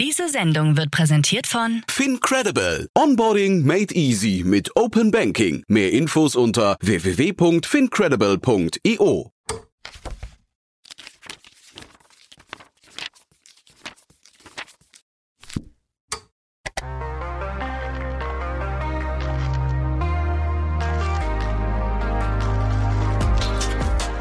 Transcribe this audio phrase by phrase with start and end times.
[0.00, 2.88] Diese Sendung wird präsentiert von FinCredible.
[2.96, 5.62] Onboarding made easy mit Open Banking.
[5.68, 9.30] Mehr Infos unter www.fincredible.io.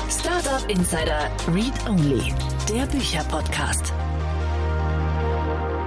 [0.09, 2.34] Startup Insider Read Only,
[2.68, 3.93] der Bücherpodcast.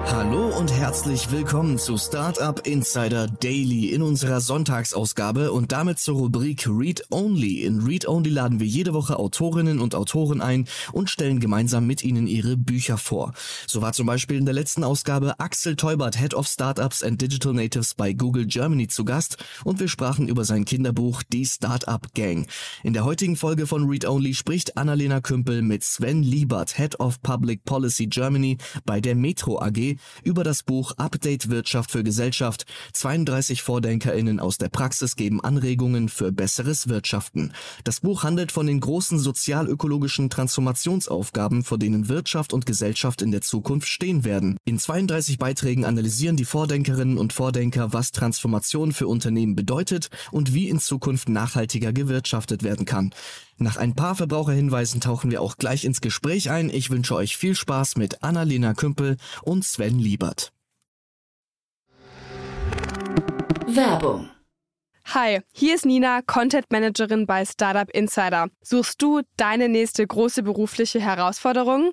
[0.06, 6.66] Hallo und herzlich willkommen zu Startup Insider Daily in unserer Sonntagsausgabe und damit zur Rubrik
[6.68, 7.62] Read Only.
[7.62, 12.04] In Read Only laden wir jede Woche Autorinnen und Autoren ein und stellen gemeinsam mit
[12.04, 13.32] ihnen ihre Bücher vor.
[13.66, 17.52] So war zum Beispiel in der letzten Ausgabe Axel Teubert, Head of Startups and Digital
[17.54, 22.46] Natives bei Google Germany zu Gast und wir sprachen über sein Kinderbuch Die Startup Gang.
[22.82, 27.22] In der heutigen Folge von Read Only spricht Annalena Kümpel mit Sven Liebert, Head of
[27.22, 29.91] Public Policy Germany bei der Metro AG
[30.22, 32.66] über das Buch Update Wirtschaft für Gesellschaft.
[32.92, 37.52] 32 VordenkerInnen aus der Praxis geben Anregungen für besseres Wirtschaften.
[37.84, 43.42] Das Buch handelt von den großen sozialökologischen Transformationsaufgaben, vor denen Wirtschaft und Gesellschaft in der
[43.42, 44.56] Zukunft stehen werden.
[44.64, 50.68] In 32 Beiträgen analysieren die Vordenkerinnen und Vordenker, was Transformation für Unternehmen bedeutet und wie
[50.68, 53.12] in Zukunft nachhaltiger gewirtschaftet werden kann.
[53.58, 56.70] Nach ein paar Verbraucherhinweisen tauchen wir auch gleich ins Gespräch ein.
[56.70, 60.52] Ich wünsche euch viel Spaß mit Annalena Kümpel und Sven Liebert.
[63.66, 64.28] Werbung.
[65.06, 68.48] Hi, hier ist Nina, Content Managerin bei Startup Insider.
[68.62, 71.92] Suchst du deine nächste große berufliche Herausforderung?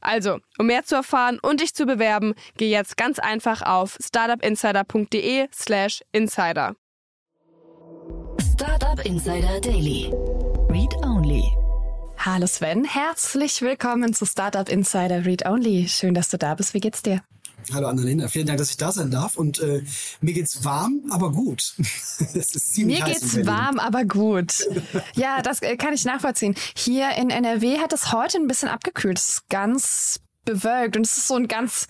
[0.00, 6.02] Also, um mehr zu erfahren und dich zu bewerben, geh jetzt ganz einfach auf startupinsider.de/slash
[6.12, 6.74] insider.
[8.52, 10.12] Startup Insider Daily.
[10.70, 11.44] Read Only.
[12.18, 15.88] Hallo Sven, herzlich willkommen zu Startup Insider Read Only.
[15.88, 16.72] Schön, dass du da bist.
[16.72, 17.20] Wie geht's dir?
[17.72, 19.36] Hallo Annalena, vielen Dank, dass ich da sein darf.
[19.36, 19.82] Und äh,
[20.20, 21.74] mir geht's warm, aber gut.
[22.76, 24.66] mir geht's warm, aber gut.
[25.14, 26.54] Ja, das äh, kann ich nachvollziehen.
[26.76, 29.18] Hier in NRW hat es heute ein bisschen abgekühlt.
[29.18, 31.88] Es ist ganz bewölkt und es ist so ein ganz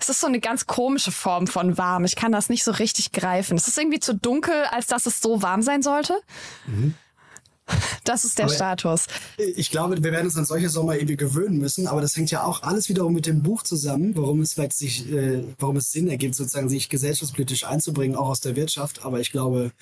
[0.00, 2.04] es ist so eine ganz komische Form von warm.
[2.04, 3.56] Ich kann das nicht so richtig greifen.
[3.56, 6.20] Es ist irgendwie zu dunkel, als dass es so warm sein sollte.
[6.66, 6.94] Mhm.
[8.04, 9.06] Das ist der aber Status.
[9.38, 12.44] Ich glaube, wir werden uns an solche Sommer irgendwie gewöhnen müssen, aber das hängt ja
[12.44, 16.08] auch alles wiederum mit dem Buch zusammen, warum es vielleicht sich, äh, warum es Sinn
[16.08, 19.06] ergibt, sozusagen sich gesellschaftspolitisch einzubringen, auch aus der Wirtschaft.
[19.06, 19.72] Aber ich glaube,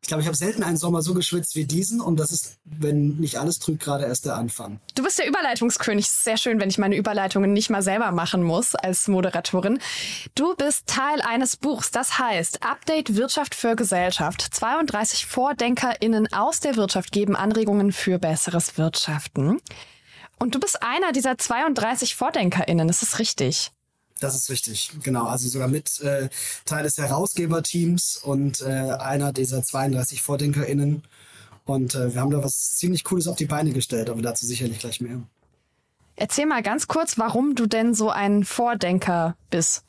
[0.00, 3.16] ich glaube, ich habe selten einen Sommer so geschwitzt wie diesen und das ist, wenn
[3.16, 4.80] nicht alles trügt, gerade erst der Anfang.
[4.94, 6.08] Du bist der Überleitungskönig.
[6.08, 9.80] Sehr schön, wenn ich meine Überleitungen nicht mal selber machen muss als Moderatorin.
[10.34, 14.40] Du bist Teil eines Buchs, das heißt Update Wirtschaft für Gesellschaft.
[14.40, 19.60] 32 VordenkerInnen aus der Wirtschaft geben Anregungen für besseres Wirtschaften.
[20.38, 23.72] Und du bist einer dieser 32 VordenkerInnen, ist das richtig?
[24.20, 25.26] Das ist richtig, genau.
[25.26, 26.28] Also sogar mit äh,
[26.64, 31.02] Teil des Herausgeberteams und äh, einer dieser 32 VordenkerInnen.
[31.64, 34.78] Und äh, wir haben da was ziemlich Cooles auf die Beine gestellt, aber dazu sicherlich
[34.78, 35.22] gleich mehr.
[36.16, 39.84] Erzähl mal ganz kurz, warum du denn so ein Vordenker bist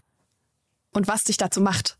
[0.93, 1.97] und was dich dazu macht.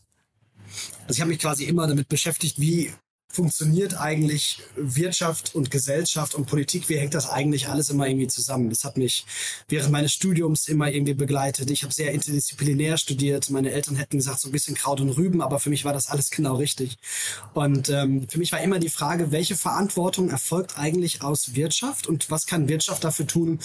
[1.07, 2.93] Also ich habe mich quasi immer damit beschäftigt, wie
[3.31, 6.89] funktioniert eigentlich Wirtschaft und Gesellschaft und Politik?
[6.89, 8.69] Wie hängt das eigentlich alles immer irgendwie zusammen?
[8.71, 9.25] Das hat mich
[9.67, 11.69] während meines Studiums immer irgendwie begleitet.
[11.69, 13.51] Ich habe sehr interdisziplinär studiert.
[13.51, 16.09] Meine Eltern hätten gesagt, so ein bisschen Kraut und Rüben, aber für mich war das
[16.09, 16.97] alles genau richtig.
[17.53, 22.31] Und ähm, für mich war immer die Frage, welche Verantwortung erfolgt eigentlich aus Wirtschaft und
[22.31, 23.59] was kann Wirtschaft dafür tun,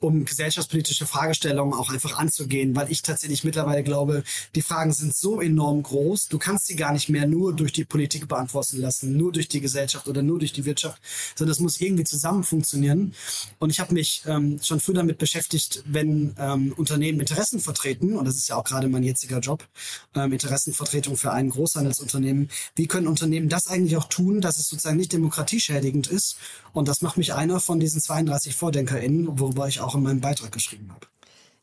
[0.00, 2.74] um gesellschaftspolitische Fragestellungen auch einfach anzugehen?
[2.74, 6.94] Weil ich tatsächlich mittlerweile glaube, die Fragen sind so enorm groß, du kannst sie gar
[6.94, 10.52] nicht mehr nur durch die Politik beantworten lassen nur durch die Gesellschaft oder nur durch
[10.52, 11.00] die Wirtschaft,
[11.36, 13.14] sondern es muss irgendwie zusammen funktionieren.
[13.58, 18.24] Und ich habe mich ähm, schon früh damit beschäftigt, wenn ähm, Unternehmen Interessen vertreten, und
[18.24, 19.66] das ist ja auch gerade mein jetziger Job,
[20.14, 24.96] ähm, Interessenvertretung für ein Großhandelsunternehmen, wie können Unternehmen das eigentlich auch tun, dass es sozusagen
[24.96, 26.36] nicht demokratieschädigend ist?
[26.72, 30.52] Und das macht mich einer von diesen 32 VordenkerInnen, worüber ich auch in meinem Beitrag
[30.52, 31.06] geschrieben habe.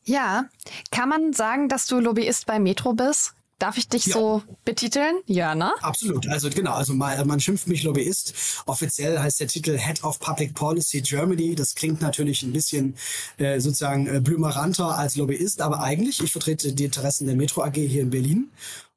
[0.04, 0.48] Ja,
[0.90, 3.34] kann man sagen, dass du Lobbyist bei Metro bist?
[3.58, 4.14] Darf ich dich ja.
[4.14, 5.20] so betiteln?
[5.26, 5.72] Ja, ne?
[5.80, 6.28] Absolut.
[6.28, 8.62] Also genau, also mal, man schimpft mich Lobbyist.
[8.66, 11.56] Offiziell heißt der Titel Head of Public Policy Germany.
[11.56, 12.96] Das klingt natürlich ein bisschen
[13.36, 17.74] äh, sozusagen äh, blümeranter als Lobbyist, aber eigentlich, ich vertrete die Interessen der Metro AG
[17.74, 18.50] hier in Berlin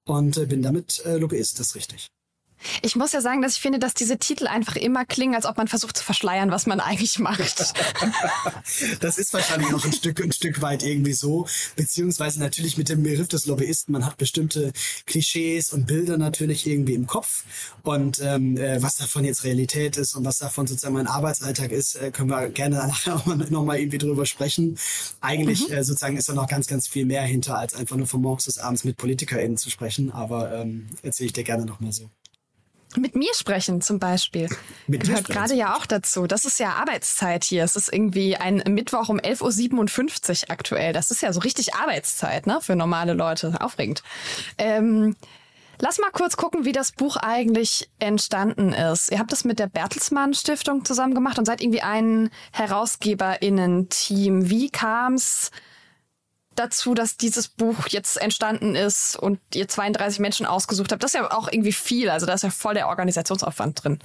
[0.05, 2.11] und äh, bin damit äh, Lobbyist, das ist richtig.
[2.81, 5.57] Ich muss ja sagen, dass ich finde, dass diese Titel einfach immer klingen, als ob
[5.57, 7.73] man versucht zu verschleiern, was man eigentlich macht.
[8.99, 11.47] das ist wahrscheinlich auch ein Stück, ein Stück weit irgendwie so.
[11.75, 13.93] Beziehungsweise natürlich mit dem Begriff des Lobbyisten.
[13.93, 14.71] Man hat bestimmte
[15.05, 17.43] Klischees und Bilder natürlich irgendwie im Kopf.
[17.83, 21.95] Und ähm, äh, was davon jetzt Realität ist und was davon sozusagen mein Arbeitsalltag ist,
[21.95, 24.77] äh, können wir gerne nachher auch nochmal irgendwie drüber sprechen.
[25.19, 25.75] Eigentlich mhm.
[25.75, 28.45] äh, sozusagen ist da noch ganz, ganz viel mehr hinter, als einfach nur von morgens
[28.45, 30.11] bis abends mit PolitikerInnen zu sprechen.
[30.11, 32.09] Aber ähm, erzähle ich dir gerne nochmal so.
[32.97, 34.49] Mit mir sprechen zum Beispiel.
[34.87, 36.27] Mit Gehört gerade ja auch dazu.
[36.27, 37.63] Das ist ja Arbeitszeit hier.
[37.63, 40.93] Es ist irgendwie ein Mittwoch um 11.57 Uhr aktuell.
[40.93, 42.59] Das ist ja so richtig Arbeitszeit, ne?
[42.61, 43.59] Für normale Leute.
[43.61, 44.03] Aufregend.
[44.57, 45.15] Ähm,
[45.79, 49.11] lass mal kurz gucken, wie das Buch eigentlich entstanden ist.
[49.11, 54.49] Ihr habt das mit der Bertelsmann Stiftung zusammen gemacht und seid irgendwie ein HerausgeberInnen-Team.
[54.49, 55.51] Wie kam's
[56.55, 61.03] dazu, dass dieses Buch jetzt entstanden ist und ihr 32 Menschen ausgesucht habt.
[61.03, 62.09] Das ist ja auch irgendwie viel.
[62.09, 63.99] Also da ist ja voll der Organisationsaufwand drin.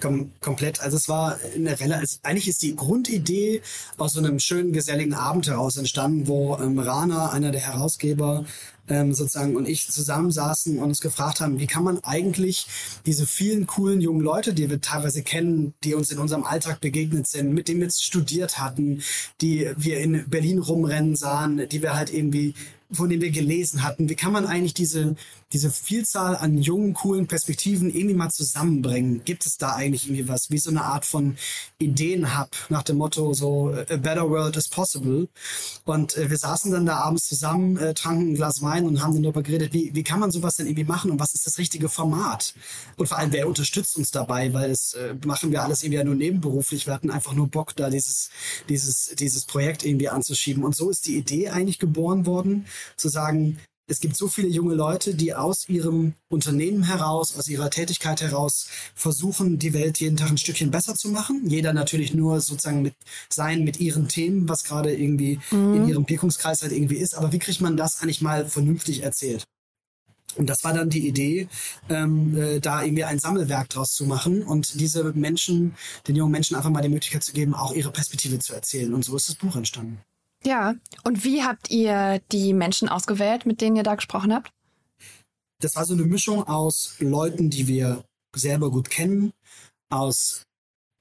[0.00, 0.80] Kom komplett.
[0.80, 1.96] Also es war eine Relle.
[1.96, 3.62] Also eigentlich ist die Grundidee
[3.98, 8.44] aus so einem schönen geselligen Abend heraus entstanden, wo ähm, Rana, einer der Herausgeber,
[8.88, 12.66] ähm, sozusagen und ich zusammensaßen und uns gefragt haben, wie kann man eigentlich
[13.06, 17.26] diese vielen coolen jungen Leute, die wir teilweise kennen, die uns in unserem Alltag begegnet
[17.26, 19.02] sind, mit denen wir jetzt studiert hatten,
[19.40, 22.54] die wir in Berlin rumrennen sahen, die wir halt irgendwie
[22.92, 24.08] von denen wir gelesen hatten.
[24.08, 25.16] Wie kann man eigentlich diese,
[25.52, 29.22] diese Vielzahl an jungen, coolen Perspektiven irgendwie mal zusammenbringen?
[29.24, 30.50] Gibt es da eigentlich irgendwie was?
[30.50, 31.36] Wie so eine Art von
[31.78, 35.28] Ideenhub nach dem Motto so a better world is possible.
[35.84, 39.14] Und äh, wir saßen dann da abends zusammen, äh, tranken ein Glas Wein und haben
[39.14, 41.58] dann darüber geredet, wie, wie kann man sowas denn irgendwie machen und was ist das
[41.58, 42.54] richtige Format?
[42.96, 44.52] Und vor allem, wer unterstützt uns dabei?
[44.52, 46.86] Weil das äh, machen wir alles irgendwie ja nur nebenberuflich.
[46.86, 48.30] Wir hatten einfach nur Bock, da dieses,
[48.68, 50.62] dieses, dieses Projekt irgendwie anzuschieben.
[50.62, 53.58] Und so ist die Idee eigentlich geboren worden zu sagen,
[53.88, 58.68] es gibt so viele junge Leute, die aus ihrem Unternehmen heraus, aus ihrer Tätigkeit heraus
[58.94, 61.42] versuchen, die Welt jeden Tag ein Stückchen besser zu machen.
[61.46, 62.94] Jeder natürlich nur sozusagen mit
[63.28, 65.74] sein, mit ihren Themen, was gerade irgendwie mhm.
[65.74, 67.14] in ihrem Wirkungskreis halt irgendwie ist.
[67.14, 69.44] Aber wie kriegt man das eigentlich mal vernünftig erzählt?
[70.36, 71.48] Und das war dann die Idee,
[71.90, 75.74] ähm, äh, da irgendwie ein Sammelwerk draus zu machen und diese Menschen,
[76.08, 78.94] den jungen Menschen einfach mal die Möglichkeit zu geben, auch ihre Perspektive zu erzählen.
[78.94, 80.00] Und so ist das Buch entstanden.
[80.44, 80.74] Ja,
[81.04, 84.50] und wie habt ihr die Menschen ausgewählt, mit denen ihr da gesprochen habt?
[85.60, 88.04] Das war so eine Mischung aus Leuten, die wir
[88.34, 89.32] selber gut kennen,
[89.90, 90.42] aus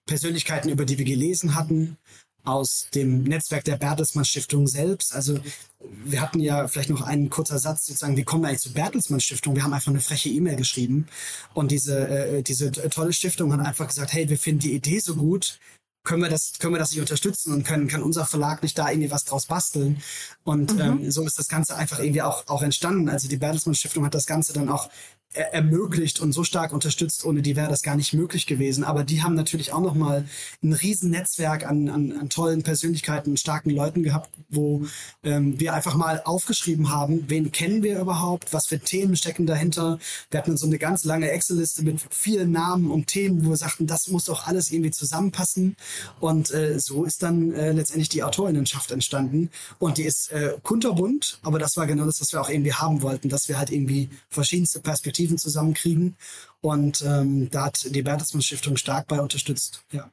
[0.08, 1.98] Persönlichkeiten, über die wir gelesen hatten,
[2.44, 5.14] aus dem Netzwerk der Bertelsmann Stiftung selbst.
[5.14, 5.40] Also
[5.80, 9.20] wir hatten ja vielleicht noch einen kurzer Satz sozusagen, wie kommen wir eigentlich zur Bertelsmann
[9.20, 9.56] Stiftung?
[9.56, 11.08] Wir haben einfach eine freche E-Mail geschrieben
[11.54, 15.16] und diese, äh, diese tolle Stiftung hat einfach gesagt, hey, wir finden die Idee so
[15.16, 15.60] gut,
[16.04, 18.90] können wir das, können wir das nicht unterstützen und können, kann unser Verlag nicht da
[18.90, 20.02] irgendwie was draus basteln.
[20.44, 20.82] Und mhm.
[20.82, 23.10] ähm, so ist das Ganze einfach irgendwie auch, auch entstanden.
[23.10, 24.90] Also die Bertelsmann Stiftung hat das Ganze dann auch
[25.34, 27.26] ermöglicht und so stark unterstützt.
[27.26, 28.84] Ohne die wäre das gar nicht möglich gewesen.
[28.84, 30.26] Aber die haben natürlich auch nochmal
[30.62, 34.86] ein Riesennetzwerk an, an, an tollen Persönlichkeiten, starken Leuten gehabt, wo
[35.24, 40.00] ähm, wir einfach mal aufgeschrieben haben, wen kennen wir überhaupt, was für Themen stecken dahinter.
[40.30, 43.88] Wir hatten so eine ganz lange Excel-Liste mit vielen Namen und Themen, wo wir sagten,
[43.88, 45.78] das muss doch alles irgendwie zusammenpassen.
[46.20, 49.50] Und äh, so ist dann äh, letztendlich die Autorinnenschaft entstanden.
[49.80, 53.02] Und die ist äh, kunterbunt, aber das war genau das, was wir auch irgendwie haben
[53.02, 56.16] wollten, dass wir halt irgendwie verschiedenste Perspektiven Perspektiven zusammenkriegen.
[56.62, 59.84] Und ähm, da hat die Bertelsmann Stiftung stark bei unterstützt.
[59.92, 60.10] Ja.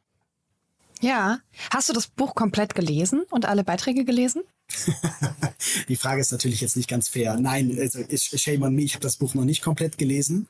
[1.00, 1.38] Ja.
[1.70, 4.42] Hast du das Buch komplett gelesen und alle Beiträge gelesen?
[5.88, 7.38] die Frage ist natürlich jetzt nicht ganz fair.
[7.40, 10.46] Nein, also shame on me, ich habe das Buch noch nicht komplett gelesen.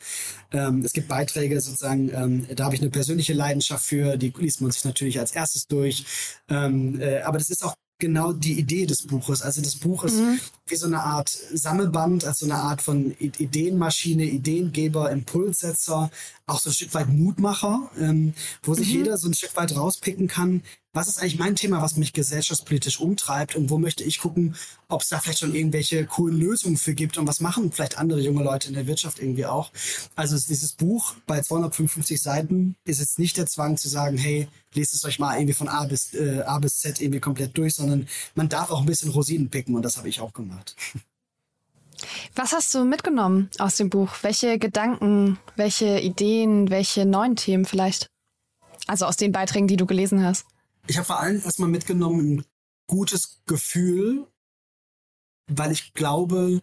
[0.51, 4.61] Ähm, es gibt Beiträge sozusagen, ähm, da habe ich eine persönliche Leidenschaft für, die liest
[4.61, 6.05] man sich natürlich als erstes durch.
[6.49, 9.43] Ähm, äh, aber das ist auch genau die Idee des Buches.
[9.43, 10.41] Also das Buch ist mhm.
[10.71, 16.11] Wie so eine Art Sammelband, also eine Art von Ideenmaschine, Ideengeber, Impulssetzer,
[16.47, 18.99] auch so ein Stück weit Mutmacher, ähm, wo sich mhm.
[18.99, 20.63] jeder so ein Stück weit rauspicken kann,
[20.99, 24.57] was ist eigentlich mein Thema, was mich gesellschaftspolitisch umtreibt und wo möchte ich gucken,
[24.89, 28.21] ob es da vielleicht schon irgendwelche coolen Lösungen für gibt und was machen vielleicht andere
[28.21, 29.71] junge Leute in der Wirtschaft irgendwie auch.
[30.17, 34.95] Also dieses Buch bei 255 Seiten ist jetzt nicht der Zwang zu sagen, hey, lest
[34.95, 38.09] es euch mal irgendwie von A bis, äh, A bis Z irgendwie komplett durch, sondern
[38.35, 40.58] man darf auch ein bisschen Rosinen picken und das habe ich auch gemacht.
[42.35, 44.15] Was hast du mitgenommen aus dem Buch?
[44.23, 48.11] Welche Gedanken, welche Ideen, welche neuen Themen vielleicht?
[48.87, 50.47] Also aus den Beiträgen, die du gelesen hast.
[50.87, 52.45] Ich habe vor allem erstmal mitgenommen ein
[52.87, 54.27] gutes Gefühl,
[55.49, 56.63] weil ich glaube,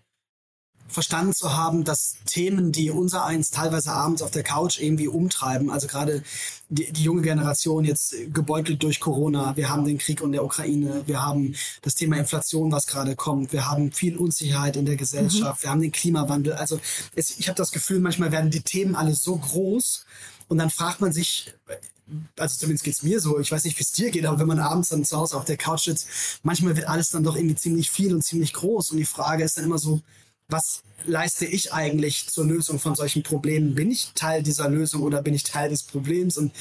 [0.87, 5.69] verstanden zu haben, dass Themen, die unser eins teilweise abends auf der Couch irgendwie umtreiben,
[5.71, 6.23] also gerade
[6.69, 11.03] die, die junge Generation jetzt gebeutelt durch Corona, wir haben den Krieg in der Ukraine,
[11.05, 15.61] wir haben das Thema Inflation, was gerade kommt, wir haben viel Unsicherheit in der Gesellschaft,
[15.61, 15.63] mhm.
[15.63, 16.53] wir haben den Klimawandel.
[16.53, 16.79] Also
[17.15, 20.05] es, ich habe das Gefühl, manchmal werden die Themen alle so groß
[20.47, 21.53] und dann fragt man sich,
[22.37, 24.59] also zumindest geht's mir so, ich weiß nicht, wie es dir geht, aber wenn man
[24.59, 26.07] abends dann zu Hause auf der Couch sitzt,
[26.43, 29.57] manchmal wird alles dann doch irgendwie ziemlich viel und ziemlich groß und die Frage ist
[29.57, 30.01] dann immer so,
[30.47, 33.75] was leiste ich eigentlich zur Lösung von solchen Problemen?
[33.75, 36.37] Bin ich Teil dieser Lösung oder bin ich Teil des Problems?
[36.37, 36.53] Und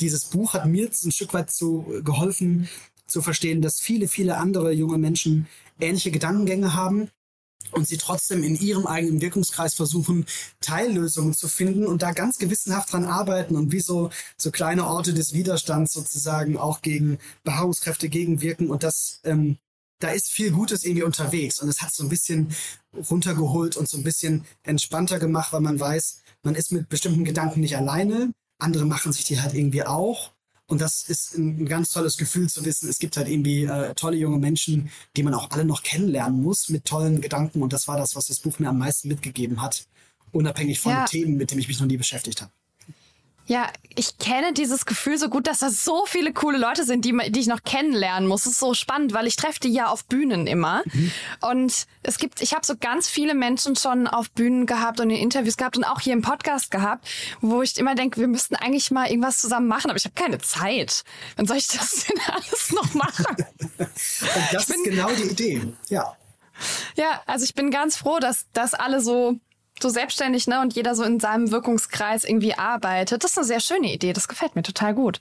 [0.00, 2.68] dieses Buch hat mir ein Stück weit zu geholfen,
[3.06, 5.48] zu verstehen, dass viele, viele andere junge Menschen
[5.80, 7.10] ähnliche Gedankengänge haben
[7.72, 10.26] und sie trotzdem in ihrem eigenen Wirkungskreis versuchen,
[10.60, 15.14] Teillösungen zu finden und da ganz gewissenhaft dran arbeiten und wie so, so kleine Orte
[15.14, 19.58] des Widerstands sozusagen auch gegen Beharrungskräfte gegenwirken und das ähm,
[20.02, 22.54] da ist viel Gutes irgendwie unterwegs und es hat so ein bisschen
[23.10, 27.60] runtergeholt und so ein bisschen entspannter gemacht, weil man weiß, man ist mit bestimmten Gedanken
[27.60, 28.32] nicht alleine.
[28.58, 30.32] Andere machen sich die halt irgendwie auch.
[30.66, 34.16] Und das ist ein, ganz tolles Gefühl zu wissen, es gibt halt irgendwie äh, tolle
[34.16, 37.62] junge Menschen, die man auch alle noch kennenlernen muss mit tollen Gedanken.
[37.62, 39.86] Und das war das, was das Buch mir am meisten mitgegeben hat,
[40.30, 41.04] unabhängig von ja.
[41.04, 42.52] Themen, mit denen ich mich noch nie beschäftigt habe.
[43.46, 47.16] Ja, ich kenne dieses Gefühl so gut, dass da so viele coole Leute sind, die,
[47.30, 48.46] die ich noch kennenlernen muss.
[48.46, 50.82] Es ist so spannend, weil ich treffe die ja auf Bühnen immer.
[50.92, 51.12] Mhm.
[51.40, 55.16] Und es gibt, ich habe so ganz viele Menschen schon auf Bühnen gehabt und in
[55.16, 57.06] Interviews gehabt und auch hier im Podcast gehabt,
[57.40, 60.38] wo ich immer denke, wir müssten eigentlich mal irgendwas zusammen machen, aber ich habe keine
[60.38, 61.04] Zeit.
[61.36, 63.36] Wann soll ich das denn alles noch machen?
[63.78, 63.88] und
[64.52, 66.16] das ist genau die Idee, ja.
[66.96, 69.40] Ja, also ich bin ganz froh, dass das alle so
[69.82, 73.24] so selbstständig, ne, und jeder so in seinem Wirkungskreis irgendwie arbeitet.
[73.24, 74.12] Das ist eine sehr schöne Idee.
[74.12, 75.20] Das gefällt mir total gut.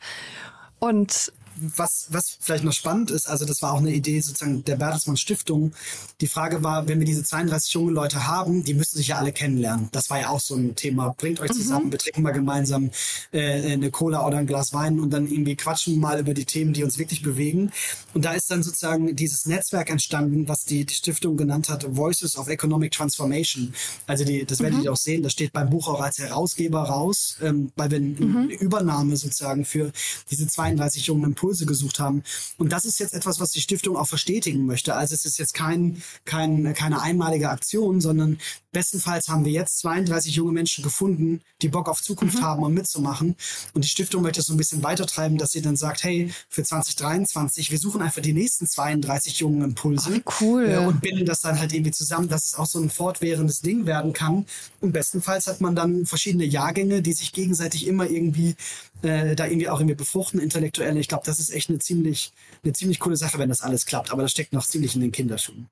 [0.80, 4.76] Und was, was vielleicht noch spannend ist, also das war auch eine Idee sozusagen der
[4.76, 5.74] Bertelsmann Stiftung.
[6.20, 9.32] Die Frage war, wenn wir diese 32 junge Leute haben, die müssen sich ja alle
[9.32, 9.90] kennenlernen.
[9.92, 11.14] Das war ja auch so ein Thema.
[11.18, 11.92] Bringt euch zusammen, mhm.
[11.92, 12.90] wir trinken mal gemeinsam
[13.32, 16.74] äh, eine Cola oder ein Glas Wein und dann irgendwie quatschen mal über die Themen,
[16.74, 17.72] die uns wirklich bewegen.
[18.14, 22.38] Und da ist dann sozusagen dieses Netzwerk entstanden, was die, die Stiftung genannt hat, Voices
[22.38, 23.74] of Economic Transformation.
[24.08, 24.86] Also die, das werdet mhm.
[24.86, 28.50] ihr auch sehen, das steht beim Buch auch als Herausgeber raus, ähm, weil wir mhm.
[28.50, 29.92] eine Übernahme sozusagen für
[30.30, 32.24] diese 32 jungen Impulse Impulse gesucht haben.
[32.58, 34.96] Und das ist jetzt etwas, was die Stiftung auch verstetigen möchte.
[34.96, 38.40] Also es ist jetzt kein, kein, keine einmalige Aktion, sondern
[38.72, 42.44] bestenfalls haben wir jetzt 32 junge Menschen gefunden, die Bock auf Zukunft mhm.
[42.44, 43.36] haben und mitzumachen.
[43.74, 46.64] Und die Stiftung möchte es so ein bisschen weitertreiben, dass sie dann sagt, hey, für
[46.64, 50.22] 2023, wir suchen einfach die nächsten 32 jungen Impulse.
[50.26, 50.70] Ach, cool.
[50.70, 53.86] Äh, und binden das dann halt irgendwie zusammen, dass es auch so ein fortwährendes Ding
[53.86, 54.46] werden kann.
[54.80, 58.56] Und bestenfalls hat man dann verschiedene Jahrgänge, die sich gegenseitig immer irgendwie
[59.04, 61.00] äh, da irgendwie auch irgendwie befruchten, intellektuelle.
[61.00, 62.32] Ich glaube, das ist echt eine ziemlich,
[62.64, 64.12] eine ziemlich coole Sache, wenn das alles klappt.
[64.12, 65.68] Aber das steckt noch ziemlich in den Kinderschuhen.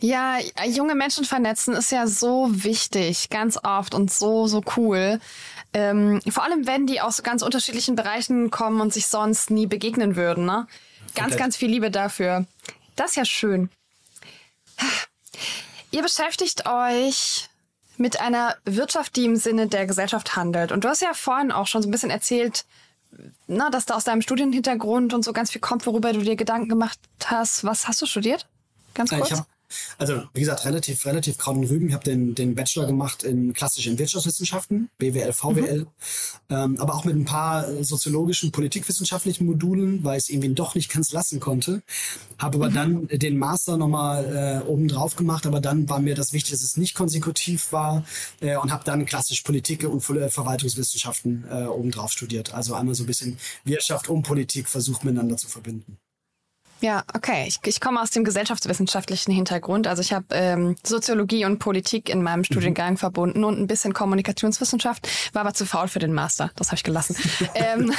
[0.00, 5.18] Ja, junge Menschen vernetzen ist ja so wichtig, ganz oft und so, so cool.
[5.72, 10.14] Ähm, vor allem, wenn die aus ganz unterschiedlichen Bereichen kommen und sich sonst nie begegnen
[10.14, 10.46] würden.
[10.46, 10.68] Ne?
[11.14, 12.46] Ganz, ganz viel Liebe dafür.
[12.94, 13.70] Das ist ja schön.
[15.90, 17.47] Ihr beschäftigt euch
[17.98, 20.72] mit einer Wirtschaft, die im Sinne der Gesellschaft handelt.
[20.72, 22.64] Und du hast ja vorhin auch schon so ein bisschen erzählt,
[23.46, 26.68] na, dass da aus deinem Studienhintergrund und so ganz viel kommt, worüber du dir Gedanken
[26.68, 27.64] gemacht hast.
[27.64, 28.46] Was hast du studiert?
[28.94, 29.30] Ganz kurz.
[29.30, 29.46] Ich habe
[29.98, 31.88] also, wie gesagt, relativ, relativ Kraut und Rüben.
[31.88, 35.86] Ich habe den, den Bachelor gemacht in klassischen Wirtschaftswissenschaften, BWL, VWL, mhm.
[36.50, 40.90] ähm, aber auch mit ein paar soziologischen, politikwissenschaftlichen Modulen, weil ich es irgendwie doch nicht
[40.92, 41.82] ganz lassen konnte.
[42.38, 42.74] Habe aber mhm.
[42.74, 46.62] dann den Master nochmal äh, oben drauf gemacht, aber dann war mir das wichtig, dass
[46.62, 48.04] es nicht konsekutiv war
[48.40, 52.54] äh, und habe dann klassisch Politik und Verwaltungswissenschaften äh, oben drauf studiert.
[52.54, 55.98] Also einmal so ein bisschen Wirtschaft und Politik versucht miteinander zu verbinden.
[56.80, 57.46] Ja, okay.
[57.48, 59.86] Ich, ich komme aus dem gesellschaftswissenschaftlichen Hintergrund.
[59.86, 62.98] Also ich habe ähm, Soziologie und Politik in meinem Studiengang mhm.
[62.98, 66.50] verbunden und ein bisschen Kommunikationswissenschaft, war aber zu faul für den Master.
[66.56, 67.16] Das habe ich gelassen.
[67.54, 67.92] ähm,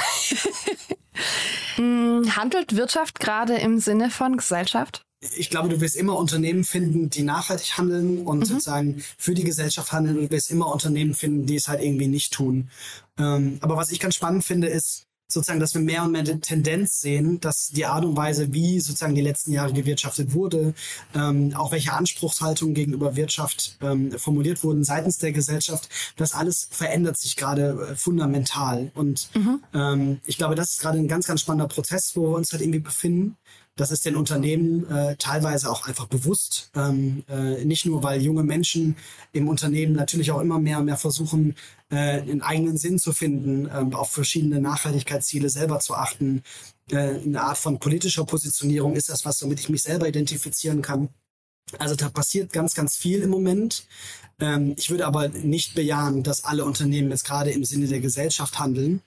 [1.76, 5.04] hm, handelt Wirtschaft gerade im Sinne von Gesellschaft?
[5.36, 8.44] ich glaube, du wirst immer Unternehmen finden, die nachhaltig handeln und mhm.
[8.44, 12.08] sozusagen für die Gesellschaft handeln und du wirst immer Unternehmen finden, die es halt irgendwie
[12.08, 12.70] nicht tun.
[13.18, 16.40] Ähm, aber was ich ganz spannend finde, ist, sozusagen, dass wir mehr und mehr die
[16.40, 20.74] Tendenz sehen, dass die Art und Weise, wie sozusagen die letzten Jahre gewirtschaftet wurde,
[21.14, 27.16] ähm, auch welche Anspruchshaltungen gegenüber Wirtschaft ähm, formuliert wurden seitens der Gesellschaft, das alles verändert
[27.18, 28.90] sich gerade äh, fundamental.
[28.94, 29.60] Und mhm.
[29.74, 32.62] ähm, ich glaube, das ist gerade ein ganz, ganz spannender Prozess, wo wir uns halt
[32.62, 33.36] irgendwie befinden.
[33.80, 36.70] Das ist den Unternehmen äh, teilweise auch einfach bewusst.
[36.76, 38.94] Ähm, äh, nicht nur, weil junge Menschen
[39.32, 41.54] im Unternehmen natürlich auch immer mehr und mehr versuchen,
[41.88, 46.42] äh, einen eigenen Sinn zu finden, äh, auf verschiedene Nachhaltigkeitsziele selber zu achten.
[46.90, 51.08] Äh, eine Art von politischer Positionierung ist das was, womit ich mich selber identifizieren kann.
[51.78, 53.86] Also da passiert ganz, ganz viel im Moment.
[54.40, 58.58] Ähm, ich würde aber nicht bejahen, dass alle Unternehmen jetzt gerade im Sinne der Gesellschaft
[58.58, 59.00] handeln.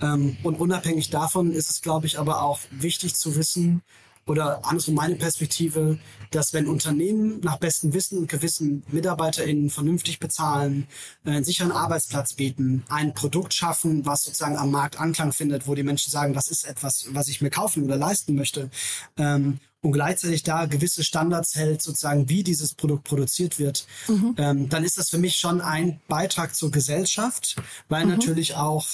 [0.00, 3.82] Ähm, und unabhängig davon ist es, glaube ich, aber auch wichtig zu wissen,
[4.26, 5.98] oder andersrum meine Perspektive,
[6.30, 10.88] dass wenn Unternehmen nach bestem Wissen und Gewissen MitarbeiterInnen vernünftig bezahlen,
[11.24, 15.74] äh, einen sicheren Arbeitsplatz bieten, ein Produkt schaffen, was sozusagen am Markt Anklang findet, wo
[15.74, 18.70] die Menschen sagen, das ist etwas, was ich mir kaufen oder leisten möchte,
[19.16, 24.34] ähm, und gleichzeitig da gewisse Standards hält, sozusagen, wie dieses Produkt produziert wird, mhm.
[24.36, 27.54] ähm, dann ist das für mich schon ein Beitrag zur Gesellschaft,
[27.88, 28.12] weil mhm.
[28.12, 28.86] natürlich auch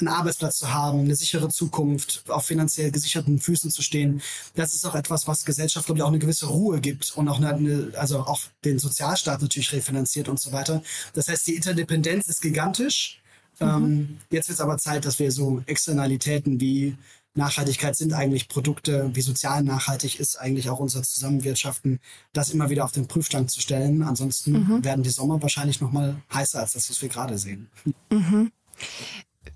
[0.00, 4.22] einen Arbeitsplatz zu haben, eine sichere Zukunft, auf finanziell gesicherten Füßen zu stehen.
[4.54, 7.40] Das ist auch etwas, was Gesellschaft, glaube ich, auch eine gewisse Ruhe gibt und auch
[7.40, 10.82] eine, also auch den Sozialstaat natürlich refinanziert und so weiter.
[11.14, 13.20] Das heißt, die Interdependenz ist gigantisch.
[13.60, 13.66] Mhm.
[13.66, 16.96] Ähm, jetzt wird es aber Zeit, dass wir so Externalitäten wie
[17.34, 22.00] Nachhaltigkeit sind eigentlich Produkte, wie sozial nachhaltig ist eigentlich auch unser Zusammenwirtschaften,
[22.32, 24.02] das immer wieder auf den Prüfstand zu stellen.
[24.02, 24.84] Ansonsten mhm.
[24.84, 27.68] werden die Sommer wahrscheinlich noch mal heißer als das, was wir gerade sehen.
[28.10, 28.52] Mhm.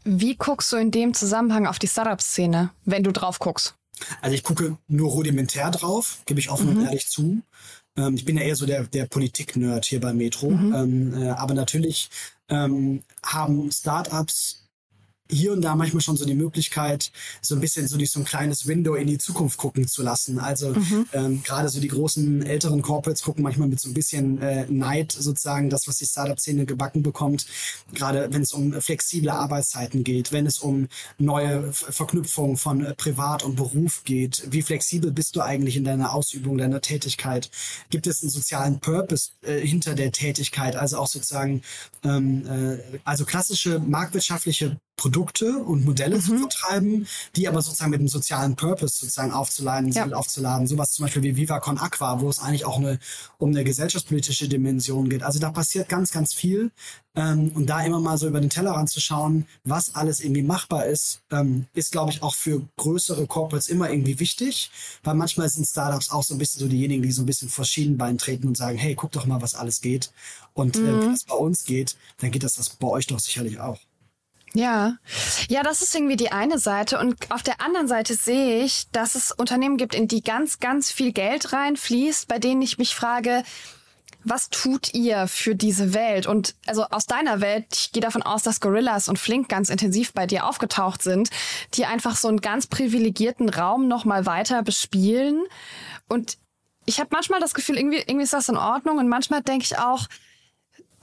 [0.04, 3.74] Wie guckst du in dem Zusammenhang auf die Startup-Szene, wenn du drauf guckst?
[4.20, 6.78] Also ich gucke nur rudimentär drauf, gebe ich offen mhm.
[6.78, 7.42] und ehrlich zu.
[7.96, 10.50] Ähm, ich bin ja eher so der, der Politik-Nerd hier bei Metro.
[10.50, 10.74] Mhm.
[10.74, 12.10] Ähm, äh, aber natürlich
[12.48, 14.61] ähm, haben Startups
[15.32, 17.10] hier und da manchmal schon so die Möglichkeit,
[17.40, 20.38] so ein bisschen so durch so ein kleines Window in die Zukunft gucken zu lassen.
[20.38, 21.06] Also mhm.
[21.12, 25.12] ähm, gerade so die großen älteren Corporates gucken manchmal mit so ein bisschen äh, Neid
[25.12, 27.46] sozusagen das, was die Startup-Szene gebacken bekommt.
[27.94, 33.42] Gerade wenn es um flexible Arbeitszeiten geht, wenn es um neue Verknüpfungen von äh, Privat
[33.42, 34.46] und Beruf geht.
[34.50, 37.50] Wie flexibel bist du eigentlich in deiner Ausübung deiner Tätigkeit?
[37.90, 40.76] Gibt es einen sozialen Purpose äh, hinter der Tätigkeit?
[40.76, 41.62] Also auch sozusagen
[42.04, 46.20] ähm, äh, also klassische marktwirtschaftliche Produkte und Modelle mhm.
[46.20, 50.06] zu vertreiben, die aber sozusagen mit einem sozialen Purpose sozusagen aufzuladen, ja.
[50.12, 50.68] aufzuladen.
[50.68, 53.00] Sowas zum Beispiel wie Viva Con Aqua, wo es eigentlich auch eine,
[53.36, 55.24] um eine gesellschaftspolitische Dimension geht.
[55.24, 56.70] Also da passiert ganz, ganz viel.
[57.16, 60.86] Ähm, und da immer mal so über den Tellerrand zu schauen, was alles irgendwie machbar
[60.86, 64.70] ist, ähm, ist, glaube ich, auch für größere Corporates immer irgendwie wichtig,
[65.02, 67.64] weil manchmal sind Startups auch so ein bisschen so diejenigen, die so ein bisschen vor
[67.64, 70.12] Schienenbein treten und sagen, hey, guck doch mal, was alles geht.
[70.54, 70.86] Und mhm.
[70.86, 73.80] äh, wenn es bei uns geht, dann geht das, das bei euch doch sicherlich auch.
[74.54, 74.96] Ja,
[75.48, 76.98] ja, das ist irgendwie die eine Seite.
[76.98, 80.90] Und auf der anderen Seite sehe ich, dass es Unternehmen gibt, in die ganz, ganz
[80.90, 83.44] viel Geld reinfließt, bei denen ich mich frage,
[84.24, 86.26] was tut ihr für diese Welt?
[86.26, 90.12] Und also aus deiner Welt, ich gehe davon aus, dass Gorillas und Flink ganz intensiv
[90.12, 91.30] bei dir aufgetaucht sind,
[91.74, 95.42] die einfach so einen ganz privilegierten Raum nochmal weiter bespielen.
[96.08, 96.38] Und
[96.84, 98.98] ich habe manchmal das Gefühl, irgendwie, irgendwie ist das in Ordnung.
[98.98, 100.06] Und manchmal denke ich auch,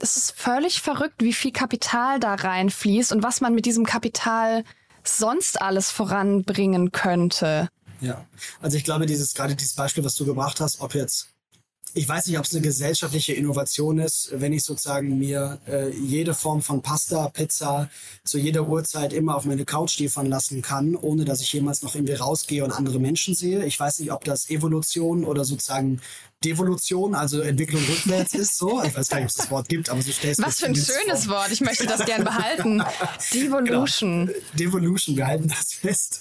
[0.02, 4.64] es ist völlig verrückt, wie viel Kapital da reinfließt und was man mit diesem Kapital
[5.04, 7.68] sonst alles voranbringen könnte.
[8.00, 8.24] Ja,
[8.60, 11.28] also ich glaube, dieses gerade dieses Beispiel, was du gebracht hast, ob jetzt
[11.94, 16.34] ich weiß nicht, ob es eine gesellschaftliche Innovation ist, wenn ich sozusagen mir äh, jede
[16.34, 17.90] Form von Pasta, Pizza
[18.24, 21.94] zu jeder Uhrzeit immer auf meine Couch liefern lassen kann, ohne dass ich jemals noch
[21.94, 23.64] irgendwie rausgehe und andere Menschen sehe.
[23.64, 26.00] Ich weiß nicht, ob das Evolution oder sozusagen
[26.42, 28.82] Devolution, also Entwicklung rückwärts ist so.
[28.82, 30.74] Ich weiß gar nicht, ob es das Wort gibt, aber so stellst Was für ein
[30.74, 31.34] schönes vor.
[31.34, 31.52] Wort.
[31.52, 32.82] Ich möchte das gern behalten.
[33.34, 34.26] Devolution.
[34.26, 34.38] Genau.
[34.54, 36.20] Devolution, wir halten das fest.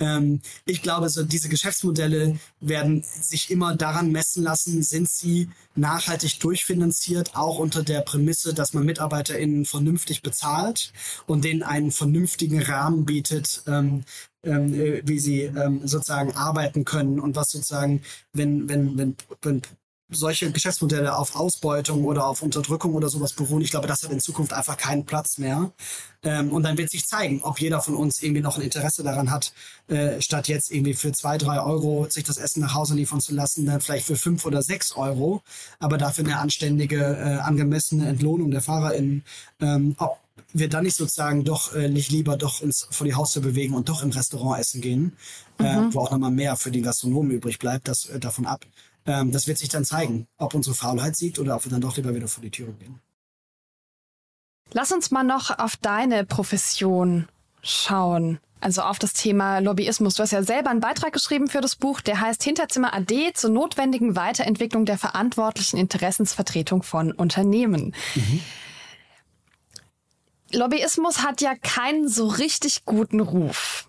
[0.00, 6.40] Ähm, ich glaube, so diese Geschäftsmodelle werden sich immer daran messen lassen, sind sie nachhaltig
[6.40, 10.92] durchfinanziert, auch unter der Prämisse, dass man MitarbeiterInnen vernünftig bezahlt
[11.26, 14.04] und denen einen vernünftigen Rahmen bietet, ähm,
[14.42, 19.62] ähm, äh, wie sie ähm, sozusagen arbeiten können und was sozusagen, wenn, wenn, wenn, wenn
[20.10, 24.20] solche Geschäftsmodelle auf Ausbeutung oder auf Unterdrückung oder sowas beruhen, ich glaube, das hat in
[24.20, 25.72] Zukunft einfach keinen Platz mehr.
[26.22, 29.30] Ähm, und dann wird sich zeigen, ob jeder von uns irgendwie noch ein Interesse daran
[29.30, 29.52] hat,
[29.88, 33.34] äh, statt jetzt irgendwie für zwei, drei Euro sich das Essen nach Hause liefern zu
[33.34, 35.42] lassen, dann vielleicht für fünf oder sechs Euro,
[35.78, 39.24] aber dafür eine anständige, äh, angemessene Entlohnung der FahrerInnen,
[39.60, 40.18] ähm, ob
[40.52, 43.88] wir dann nicht sozusagen doch äh, nicht lieber doch uns vor die Haustür bewegen und
[43.88, 45.16] doch im Restaurant essen gehen,
[45.58, 45.94] äh, mhm.
[45.94, 48.64] wo auch nochmal mehr für den Gastronomen übrig bleibt, das äh, davon ab.
[49.10, 51.96] Ähm, das wird sich dann zeigen, ob unsere Faulheit siegt oder ob wir dann doch
[51.96, 53.00] lieber wieder vor die Türe gehen.
[54.72, 57.28] Lass uns mal noch auf deine Profession
[57.62, 58.38] schauen.
[58.60, 60.14] Also auf das Thema Lobbyismus.
[60.14, 63.50] Du hast ja selber einen Beitrag geschrieben für das Buch, der heißt Hinterzimmer AD zur
[63.50, 67.94] notwendigen Weiterentwicklung der verantwortlichen Interessensvertretung von Unternehmen.
[68.14, 68.40] Mhm.
[70.52, 73.88] Lobbyismus hat ja keinen so richtig guten Ruf.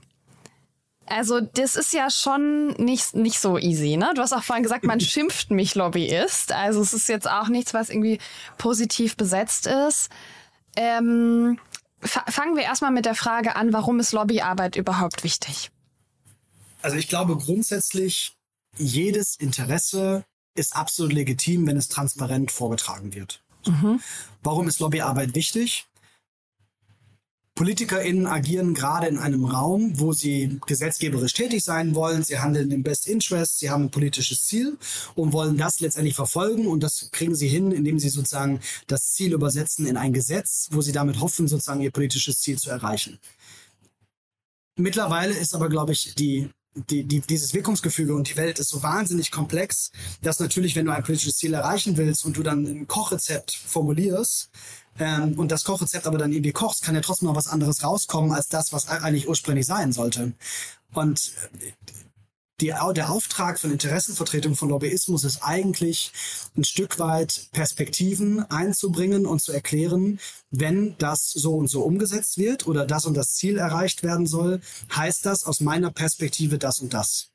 [1.12, 4.14] Also das ist ja schon nicht, nicht so easy, ne?
[4.16, 6.54] Du hast auch vorhin gesagt, man schimpft mich Lobbyist.
[6.54, 8.20] Also es ist jetzt auch nichts, was irgendwie
[8.58, 10.10] positiv besetzt ist.
[10.78, 11.60] Ähm,
[12.02, 15.70] fangen wir erstmal mit der Frage an, warum ist Lobbyarbeit überhaupt wichtig?
[16.82, 18.38] Also ich glaube grundsätzlich,
[18.78, 20.24] jedes Interesse
[20.56, 23.44] ist absolut legitim, wenn es transparent vorgetragen wird.
[23.66, 24.00] Mhm.
[24.44, 25.88] Warum ist Lobbyarbeit wichtig?
[27.56, 32.24] PolitikerInnen agieren gerade in einem Raum, wo sie gesetzgeberisch tätig sein wollen.
[32.24, 34.78] Sie handeln im Best Interest, sie haben ein politisches Ziel
[35.16, 36.68] und wollen das letztendlich verfolgen.
[36.68, 40.82] Und das kriegen sie hin, indem sie sozusagen das Ziel übersetzen in ein Gesetz, wo
[40.82, 43.20] sie damit hoffen, sozusagen ihr politisches Ziel zu erreichen.
[44.78, 48.82] Mittlerweile ist aber, glaube ich, die die, die, dieses Wirkungsgefüge und die Welt ist so
[48.82, 52.88] wahnsinnig komplex, dass natürlich, wenn du ein politisches Ziel erreichen willst und du dann ein
[52.88, 54.50] Kochrezept formulierst,
[55.00, 58.32] ähm, und das Kochrezept aber dann irgendwie kochst, kann ja trotzdem noch was anderes rauskommen
[58.32, 60.34] als das, was eigentlich ursprünglich sein sollte.
[60.94, 61.32] Und
[62.62, 66.12] die, der Auftrag von Interessenvertretung von Lobbyismus ist eigentlich
[66.56, 70.20] ein Stück weit Perspektiven einzubringen und zu erklären,
[70.52, 74.62] wenn das so und so umgesetzt wird oder das und das Ziel erreicht werden soll,
[74.96, 77.31] heißt das aus meiner Perspektive das und das.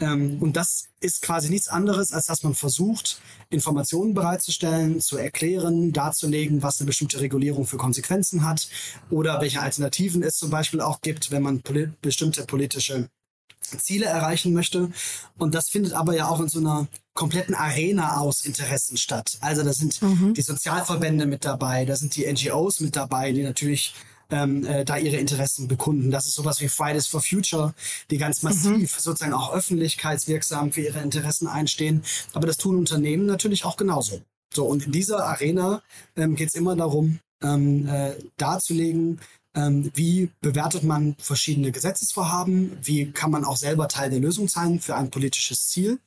[0.00, 5.92] Ähm, und das ist quasi nichts anderes, als dass man versucht, Informationen bereitzustellen, zu erklären,
[5.92, 8.68] darzulegen, was eine bestimmte Regulierung für Konsequenzen hat
[9.10, 13.08] oder welche Alternativen es zum Beispiel auch gibt, wenn man poli bestimmte politische
[13.78, 14.90] Ziele erreichen möchte.
[15.38, 19.38] Und das findet aber ja auch in so einer kompletten Arena aus Interessen statt.
[19.40, 20.34] Also da sind mhm.
[20.34, 23.94] die Sozialverbände mit dabei, da sind die NGOs mit dabei, die natürlich
[24.30, 26.10] ähm, äh, da ihre Interessen bekunden.
[26.10, 27.74] Das ist sowas wie Fridays for Future,
[28.10, 28.48] die ganz mhm.
[28.48, 29.00] massiv mhm.
[29.00, 32.02] sozusagen auch öffentlichkeitswirksam für ihre Interessen einstehen.
[32.32, 34.20] Aber das tun Unternehmen natürlich auch genauso.
[34.52, 35.82] So, und in dieser Arena
[36.16, 39.20] ähm, geht es immer darum, ähm, äh, darzulegen,
[39.54, 42.76] ähm, wie bewertet man verschiedene Gesetzesvorhaben?
[42.82, 45.98] Wie kann man auch selber Teil der Lösung sein für ein politisches Ziel?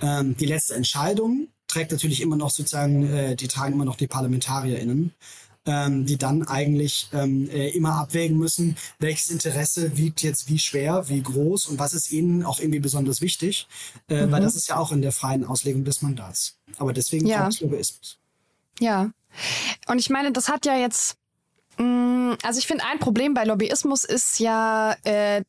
[0.00, 4.06] Ähm, die letzte Entscheidung trägt natürlich immer noch sozusagen, äh, die tragen immer noch die
[4.06, 5.12] ParlamentarierInnen.
[5.64, 11.08] Ähm, die dann eigentlich ähm, äh, immer abwägen müssen, welches Interesse wiegt jetzt wie schwer,
[11.08, 13.68] wie groß und was ist ihnen auch irgendwie besonders wichtig,
[14.08, 14.32] äh, mhm.
[14.32, 16.58] weil das ist ja auch in der freien Auslegung des Mandats.
[16.78, 17.48] Aber deswegen ja.
[17.60, 18.18] Lobbyismus.
[18.80, 19.12] Ja.
[19.86, 21.16] Und ich meine, das hat ja jetzt
[21.78, 25.42] Mm, also ich finde, ein Problem bei Lobbyismus ist ja, äh,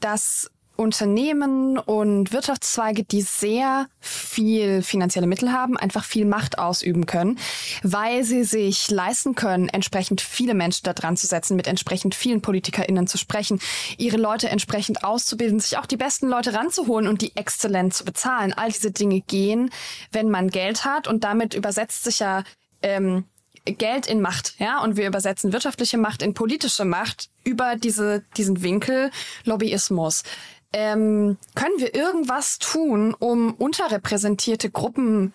[0.00, 0.50] dass
[0.80, 7.38] Unternehmen und Wirtschaftszweige, die sehr viel finanzielle Mittel haben, einfach viel Macht ausüben können,
[7.82, 12.40] weil sie sich leisten können, entsprechend viele Menschen da dran zu setzen, mit entsprechend vielen
[12.40, 13.60] PolitikerInnen zu sprechen,
[13.98, 18.54] ihre Leute entsprechend auszubilden, sich auch die besten Leute ranzuholen und die exzellent zu bezahlen.
[18.54, 19.68] All diese Dinge gehen,
[20.12, 22.42] wenn man Geld hat und damit übersetzt sich ja
[22.80, 23.24] ähm,
[23.66, 28.62] Geld in Macht, ja, und wir übersetzen wirtschaftliche Macht in politische Macht über diese, diesen
[28.62, 29.10] Winkel
[29.44, 30.22] Lobbyismus.
[30.72, 35.34] Ähm, können wir irgendwas tun, um unterrepräsentierte Gruppen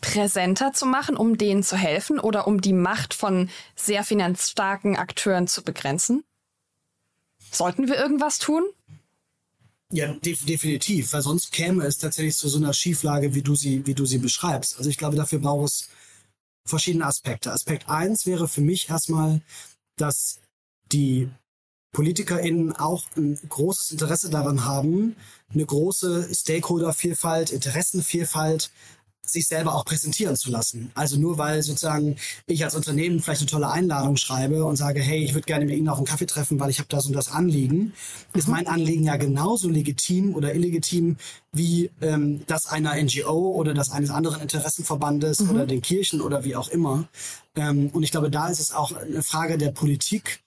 [0.00, 5.48] präsenter zu machen, um denen zu helfen oder um die Macht von sehr finanzstarken Akteuren
[5.48, 6.22] zu begrenzen?
[7.50, 8.64] Sollten wir irgendwas tun?
[9.90, 13.86] Ja, def definitiv, weil sonst käme es tatsächlich zu so einer Schieflage, wie du sie,
[13.86, 14.76] wie du sie beschreibst.
[14.76, 15.88] Also ich glaube, dafür braucht es
[16.66, 17.52] verschiedene Aspekte.
[17.52, 19.40] Aspekt eins wäre für mich erstmal,
[19.96, 20.40] dass
[20.92, 21.30] die
[21.92, 25.16] PolitikerInnen auch ein großes Interesse daran haben,
[25.52, 28.70] eine große Stakeholder-Vielfalt, Interessenvielfalt
[29.30, 30.90] sich selber auch präsentieren zu lassen.
[30.94, 35.22] Also nur weil sozusagen ich als Unternehmen vielleicht eine tolle Einladung schreibe und sage, hey,
[35.22, 37.30] ich würde gerne mit Ihnen auf einen Kaffee treffen, weil ich habe das und das
[37.30, 37.92] Anliegen, mhm.
[38.34, 41.16] ist mein Anliegen ja genauso legitim oder illegitim
[41.52, 45.50] wie ähm, das einer NGO oder das eines anderen Interessenverbandes mhm.
[45.50, 47.08] oder den Kirchen oder wie auch immer.
[47.56, 50.40] Ähm, und ich glaube, da ist es auch eine Frage der Politik,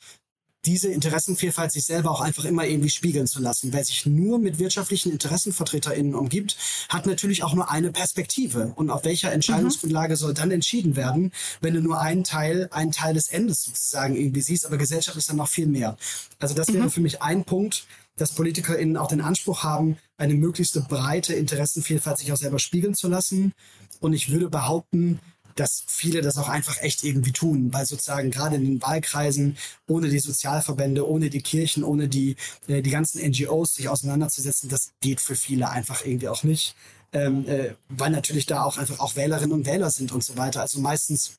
[0.65, 3.73] diese Interessenvielfalt sich selber auch einfach immer irgendwie spiegeln zu lassen.
[3.73, 6.57] Wer sich nur mit wirtschaftlichen InteressenvertreterInnen umgibt,
[6.89, 8.73] hat natürlich auch nur eine Perspektive.
[8.75, 10.17] Und auf welcher Entscheidungsgrundlage mhm.
[10.17, 14.41] soll dann entschieden werden, wenn du nur einen Teil, einen Teil des Endes sozusagen irgendwie
[14.41, 15.97] siehst, aber Gesellschaft ist dann noch viel mehr.
[16.39, 16.91] Also das wäre mhm.
[16.91, 17.85] für mich ein Punkt,
[18.17, 23.07] dass PolitikerInnen auch den Anspruch haben, eine möglichst breite Interessenvielfalt sich auch selber spiegeln zu
[23.07, 23.53] lassen.
[23.99, 25.19] Und ich würde behaupten,
[25.61, 30.09] dass viele das auch einfach echt irgendwie tun, weil sozusagen gerade in den Wahlkreisen ohne
[30.09, 32.35] die Sozialverbände, ohne die Kirchen, ohne die,
[32.67, 36.75] äh, die ganzen NGOs sich auseinanderzusetzen, das geht für viele einfach irgendwie auch nicht,
[37.13, 40.61] ähm, äh, weil natürlich da auch einfach auch Wählerinnen und Wähler sind und so weiter.
[40.61, 41.35] Also meistens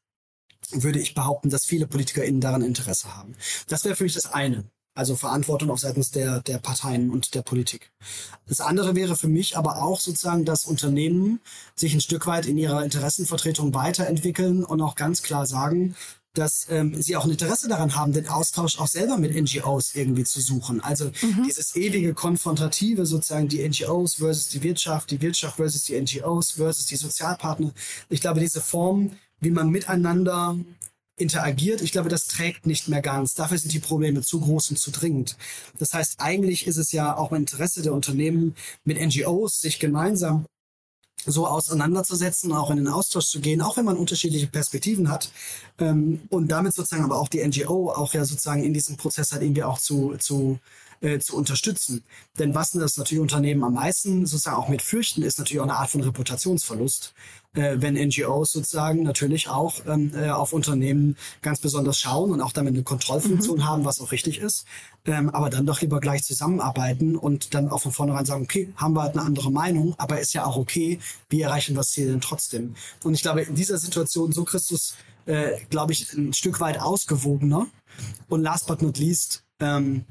[0.71, 3.35] würde ich behaupten, dass viele PolitikerInnen daran Interesse haben.
[3.67, 4.65] Das wäre für mich das eine.
[4.95, 7.91] Also Verantwortung auf seitens der, der Parteien und der Politik.
[8.47, 11.41] Das andere wäre für mich aber auch sozusagen, dass Unternehmen
[11.75, 15.97] sich ein Stück weit in ihrer Interessenvertretung weiterentwickeln und auch ganz klar sagen,
[16.35, 20.25] dass ähm, sie auch ein Interesse daran haben, den Austausch auch selber mit NGOs irgendwie
[20.25, 20.81] zu suchen.
[20.81, 21.45] Also mhm.
[21.47, 26.87] dieses ewige Konfrontative sozusagen, die NGOs versus die Wirtschaft, die Wirtschaft versus die NGOs versus
[26.87, 27.73] die Sozialpartner.
[28.09, 30.57] Ich glaube, diese Form, wie man miteinander
[31.23, 31.81] interagiert.
[31.81, 33.35] Ich glaube, das trägt nicht mehr ganz.
[33.35, 35.37] Dafür sind die Probleme zu groß und zu dringend.
[35.79, 38.55] Das heißt, eigentlich ist es ja auch im Interesse der Unternehmen
[38.85, 40.47] mit NGOs, sich gemeinsam
[41.25, 45.31] so auseinanderzusetzen, auch in den Austausch zu gehen, auch wenn man unterschiedliche Perspektiven hat
[45.79, 49.43] ähm, und damit sozusagen aber auch die NGO auch ja sozusagen in diesem Prozess halt
[49.43, 50.59] irgendwie auch zu, zu
[51.03, 52.05] äh, zu unterstützen.
[52.39, 55.77] Denn was das natürlich Unternehmen am meisten sozusagen auch mit fürchten, ist natürlich auch eine
[55.77, 57.13] Art von Reputationsverlust,
[57.55, 62.53] äh, wenn NGOs sozusagen natürlich auch ähm, äh, auf Unternehmen ganz besonders schauen und auch
[62.53, 63.67] damit eine Kontrollfunktion mhm.
[63.67, 64.65] haben, was auch richtig ist,
[65.05, 68.95] ähm, aber dann doch lieber gleich zusammenarbeiten und dann auch von vornherein sagen, okay, haben
[68.95, 72.07] wir halt eine andere Meinung, aber ist ja auch okay, wie erreichen wir das Ziel
[72.07, 72.75] denn trotzdem?
[73.03, 74.95] Und ich glaube, in dieser Situation, so Christus,
[75.27, 77.67] äh, glaube ich, ein Stück weit ausgewogener.
[78.29, 80.05] Und last but not least, ähm,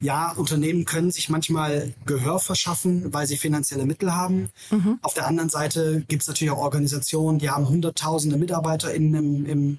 [0.00, 4.50] ja, Unternehmen können sich manchmal Gehör verschaffen, weil sie finanzielle Mittel haben.
[4.70, 4.98] Mhm.
[5.02, 9.78] Auf der anderen Seite gibt es natürlich auch Organisationen, die haben hunderttausende MitarbeiterInnen im, im,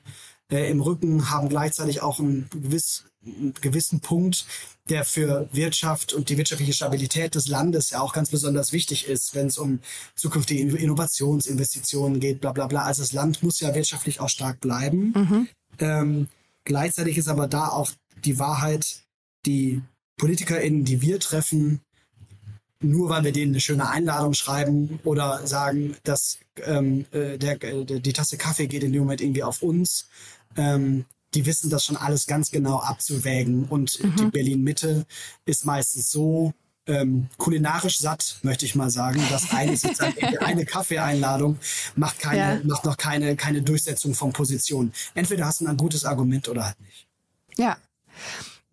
[0.51, 4.45] äh, im Rücken, haben gleichzeitig auch einen, gewiss, einen gewissen Punkt,
[4.89, 9.35] der für Wirtschaft und die wirtschaftliche Stabilität des Landes ja auch ganz besonders wichtig ist,
[9.35, 9.79] wenn es um
[10.15, 12.83] zukünftige Innovationsinvestitionen geht, bla bla bla.
[12.83, 15.13] Also das Land muss ja wirtschaftlich auch stark bleiben.
[15.15, 15.47] Mhm.
[15.79, 16.27] Ähm,
[16.65, 17.91] gleichzeitig ist aber da auch
[18.25, 19.03] die Wahrheit,
[19.45, 19.81] die
[20.19, 21.81] PolitikerInnen, die wir treffen,
[22.81, 27.99] nur weil wir denen eine schöne Einladung schreiben oder sagen, dass ähm, äh, der, äh,
[27.99, 30.07] die Tasse Kaffee geht in dem Moment irgendwie auf uns.
[30.55, 33.65] Ähm, die wissen das schon alles ganz genau abzuwägen.
[33.65, 34.15] Und mhm.
[34.15, 35.05] die Berlin-Mitte
[35.45, 36.53] ist meistens so
[36.87, 39.77] ähm, kulinarisch satt, möchte ich mal sagen, dass eine,
[40.39, 41.59] eine Kaffeeeinladung
[41.95, 42.61] macht, keine, ja.
[42.63, 44.93] macht noch keine, keine Durchsetzung von Positionen.
[45.13, 47.07] Entweder hast du ein gutes Argument oder halt nicht.
[47.57, 47.77] Ja.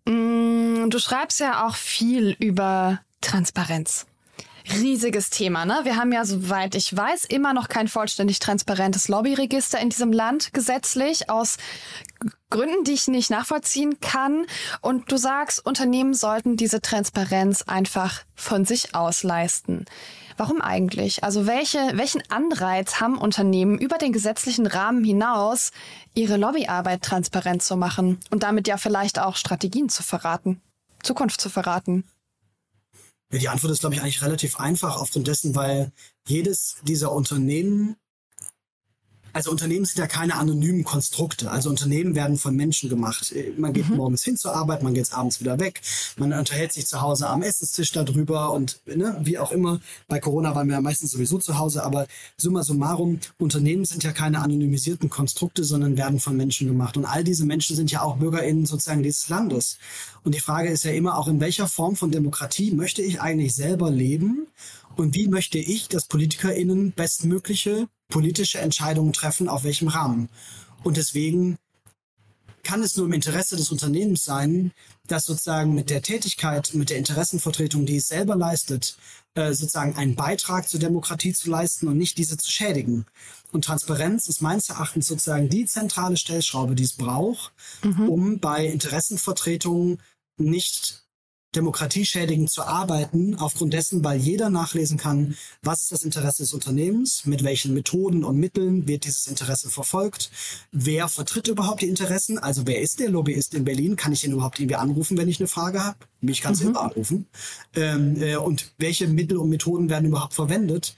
[0.06, 4.06] Mm, du schreibst ja auch viel über Transparenz.
[4.68, 5.80] Riesiges Thema, ne?
[5.84, 10.52] Wir haben ja, soweit ich weiß, immer noch kein vollständig transparentes Lobbyregister in diesem Land
[10.52, 11.56] gesetzlich aus
[12.50, 14.44] Gründen, die ich nicht nachvollziehen kann.
[14.80, 19.84] Und du sagst, Unternehmen sollten diese Transparenz einfach von sich aus leisten.
[20.36, 21.24] Warum eigentlich?
[21.24, 25.70] Also welche, welchen Anreiz haben Unternehmen über den gesetzlichen Rahmen hinaus,
[26.14, 30.60] ihre Lobbyarbeit transparent zu machen und damit ja vielleicht auch Strategien zu verraten,
[31.02, 32.04] Zukunft zu verraten?
[33.32, 35.90] Ja, die Antwort ist, glaube ich, eigentlich relativ einfach aufgrund dessen, weil
[36.28, 37.96] jedes dieser Unternehmen
[39.36, 41.50] also Unternehmen sind ja keine anonymen Konstrukte.
[41.50, 43.34] Also Unternehmen werden von Menschen gemacht.
[43.58, 43.96] Man geht mhm.
[43.96, 45.82] morgens hin zur Arbeit, man geht abends wieder weg,
[46.16, 49.78] man unterhält sich zu Hause am Essenstisch darüber und ne, wie auch immer.
[50.08, 52.06] Bei Corona waren wir ja meistens sowieso zu Hause, aber
[52.38, 56.96] summa summarum, Unternehmen sind ja keine anonymisierten Konstrukte, sondern werden von Menschen gemacht.
[56.96, 59.76] Und all diese Menschen sind ja auch BürgerInnen sozusagen dieses Landes.
[60.24, 63.54] Und die Frage ist ja immer auch, in welcher Form von Demokratie möchte ich eigentlich
[63.54, 64.46] selber leben?
[64.96, 70.28] Und wie möchte ich, dass PolitikerInnen bestmögliche politische Entscheidungen treffen, auf welchem Rahmen.
[70.82, 71.58] Und deswegen
[72.66, 74.72] kann es nur im Interesse des Unternehmens sein,
[75.06, 78.96] dass sozusagen mit der Tätigkeit, mit der Interessenvertretung, die es selber leistet,
[79.34, 83.06] äh, sozusagen einen Beitrag zur Demokratie zu leisten und nicht diese zu schädigen.
[83.52, 87.52] Und Transparenz ist meines Erachtens sozusagen die zentrale Stellschraube, die es braucht,
[87.84, 88.08] mhm.
[88.08, 90.02] um bei Interessenvertretungen
[90.36, 91.05] nicht
[91.56, 97.24] demokratieschädigend zu arbeiten, aufgrund dessen, weil jeder nachlesen kann, was ist das Interesse des Unternehmens,
[97.24, 100.30] mit welchen Methoden und Mitteln wird dieses Interesse verfolgt,
[100.70, 104.32] wer vertritt überhaupt die Interessen, also wer ist der Lobbyist in Berlin, kann ich ihn
[104.32, 106.68] überhaupt irgendwie anrufen, wenn ich eine Frage habe, mich kann es mhm.
[106.68, 107.26] immer anrufen,
[107.74, 110.94] ähm, äh, und welche Mittel und Methoden werden überhaupt verwendet,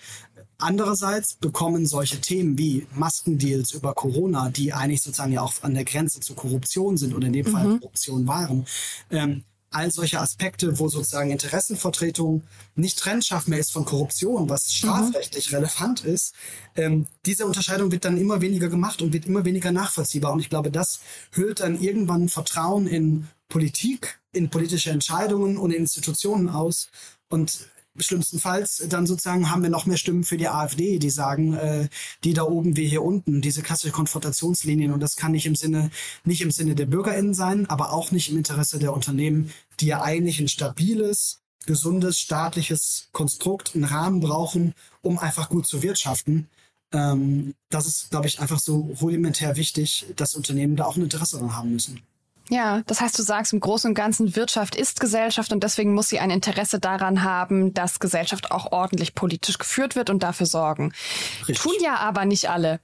[0.61, 5.85] Andererseits bekommen solche Themen wie Maskendeals über Corona, die eigentlich sozusagen ja auch an der
[5.85, 7.81] Grenze zur Korruption sind oder in dem Fall mhm.
[7.81, 8.66] Korruption waren,
[9.12, 12.42] ähm, all solche Aspekte, wo sozusagen Interessenvertretung
[12.74, 15.57] nicht trennscharf mehr ist von Korruption, was strafrechtlich mhm.
[15.57, 16.35] relevant ist,
[16.74, 20.33] ähm, diese Unterscheidung wird dann immer weniger gemacht und wird immer weniger nachvollziehbar.
[20.33, 21.00] Und ich glaube, das
[21.33, 26.88] hüllt dann irgendwann Vertrauen in Politik, in politische Entscheidungen und in Institutionen aus.
[27.28, 31.88] Und schlimmstenfalls dann sozusagen haben wir noch mehr Stimmen für die AfD, die sagen, äh,
[32.24, 34.92] die da oben, wir hier unten, diese klassische Konfrontationslinien.
[34.92, 35.90] Und das kann nicht im Sinne,
[36.24, 40.02] nicht im Sinne der BürgerInnen sein, aber auch nicht im Interesse der Unternehmen, die ja
[40.02, 46.48] eigentlich ein stabiles, gesundes, staatliches Konstrukt, einen Rahmen brauchen, um einfach gut zu wirtschaften.
[46.92, 51.37] Ähm, das ist, glaube ich, einfach so rudimentär wichtig, dass Unternehmen da auch ein Interesse
[51.37, 52.02] daran haben müssen.
[52.50, 56.08] Ja, das heißt, du sagst im Großen und Ganzen, Wirtschaft ist Gesellschaft und deswegen muss
[56.08, 60.92] sie ein Interesse daran haben, dass Gesellschaft auch ordentlich politisch geführt wird und dafür sorgen.
[61.40, 61.58] Richtig.
[61.58, 62.80] Tun ja aber nicht alle.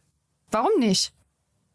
[0.51, 1.13] Warum nicht?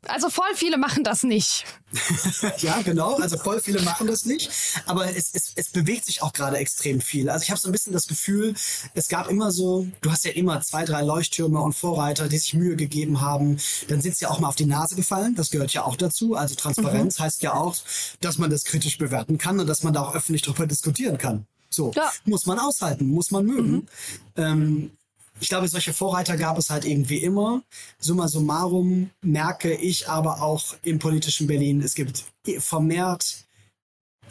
[0.08, 1.66] Also voll viele machen das nicht.
[2.60, 3.18] ja, genau.
[3.18, 4.50] Also voll viele machen das nicht.
[4.86, 7.30] Aber es, es, es bewegt sich auch gerade extrem viel.
[7.30, 8.54] Also ich habe so ein bisschen das Gefühl,
[8.94, 12.54] es gab immer so, du hast ja immer zwei, drei Leuchttürme und Vorreiter, die sich
[12.54, 13.58] Mühe gegeben haben.
[13.90, 15.36] Dann sind sie ja auch mal auf die Nase gefallen.
[15.36, 16.36] Das gehört ja auch dazu.
[16.36, 17.24] Also Transparenz mhm.
[17.24, 17.76] heißt ja auch,
[18.22, 21.46] dass man das kritisch bewerten kann und dass man da auch öffentlich drüber diskutieren kann.
[21.70, 22.12] So, ja.
[22.26, 23.72] muss man aushalten, muss man mögen.
[23.72, 23.88] Mhm.
[24.38, 24.92] Ähm,
[25.40, 27.62] ich glaube, solche Vorreiter gab es halt irgendwie immer.
[28.00, 32.26] Summa summarum merke ich aber auch im politischen Berlin, es gibt
[32.60, 33.46] vermehrt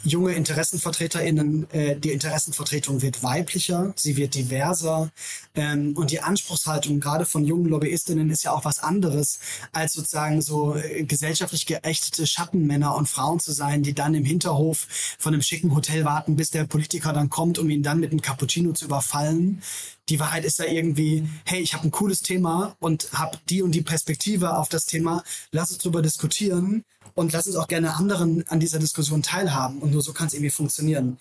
[0.03, 5.11] junge InteressenvertreterInnen, äh, die Interessenvertretung wird weiblicher, sie wird diverser
[5.55, 9.39] ähm, und die Anspruchshaltung gerade von jungen LobbyistInnen ist ja auch was anderes,
[9.71, 14.87] als sozusagen so äh, gesellschaftlich geächtete Schattenmänner und Frauen zu sein, die dann im Hinterhof
[15.17, 18.21] von einem schicken Hotel warten, bis der Politiker dann kommt, um ihn dann mit einem
[18.21, 19.61] Cappuccino zu überfallen.
[20.09, 23.71] Die Wahrheit ist ja irgendwie, hey, ich habe ein cooles Thema und habe die und
[23.71, 28.47] die Perspektive auf das Thema, lass uns drüber diskutieren und lass uns auch gerne anderen
[28.47, 29.79] an dieser Diskussion teilhaben.
[29.79, 31.19] Und nur so kann es irgendwie funktionieren.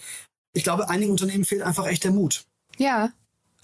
[0.55, 2.45] Ich glaube, einigen Unternehmen fehlt einfach echt der Mut.
[2.79, 3.11] Ja.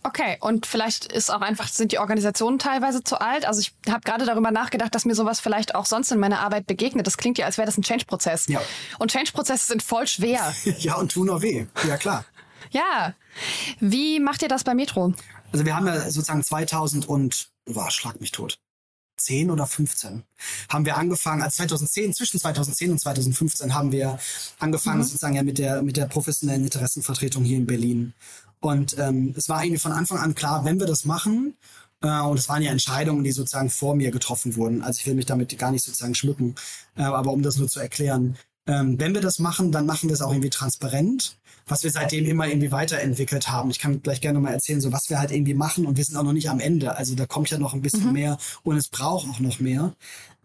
[0.06, 3.46] Okay, und vielleicht ist auch einfach, sind die Organisationen teilweise zu alt.
[3.46, 6.66] Also ich habe gerade darüber nachgedacht, dass mir sowas vielleicht auch sonst in meiner Arbeit
[6.66, 7.06] begegnet.
[7.06, 8.46] Das klingt ja, als wäre das ein Change-Prozess.
[8.48, 8.60] Ja.
[8.98, 10.54] Und Change-Prozesse sind voll schwer.
[10.78, 11.64] ja, und tun auch weh.
[11.88, 12.26] Ja, klar.
[12.74, 13.14] Ja.
[13.80, 15.14] Wie macht ihr das bei Metro?
[15.52, 18.58] Also wir haben ja sozusagen 2000 und, war schlag mich tot.
[19.16, 20.24] 10 oder 15
[20.68, 24.18] haben wir angefangen, also 2010, zwischen 2010 und 2015 haben wir
[24.58, 25.04] angefangen mhm.
[25.04, 28.12] sozusagen ja mit der, mit der professionellen Interessenvertretung hier in Berlin.
[28.60, 31.56] Und ähm, es war irgendwie von Anfang an klar, wenn wir das machen,
[32.02, 34.82] äh, und es waren ja Entscheidungen, die sozusagen vor mir getroffen wurden.
[34.82, 36.54] Also ich will mich damit gar nicht sozusagen schmücken,
[36.96, 40.14] äh, aber um das nur zu erklären, ähm, wenn wir das machen, dann machen wir
[40.14, 43.70] es auch irgendwie transparent was wir seitdem immer irgendwie weiterentwickelt haben.
[43.70, 46.16] Ich kann gleich gerne mal erzählen, so was wir halt irgendwie machen und wir sind
[46.16, 46.96] auch noch nicht am Ende.
[46.96, 48.12] Also da kommt ja noch ein bisschen mhm.
[48.12, 49.94] mehr und es braucht auch noch mehr.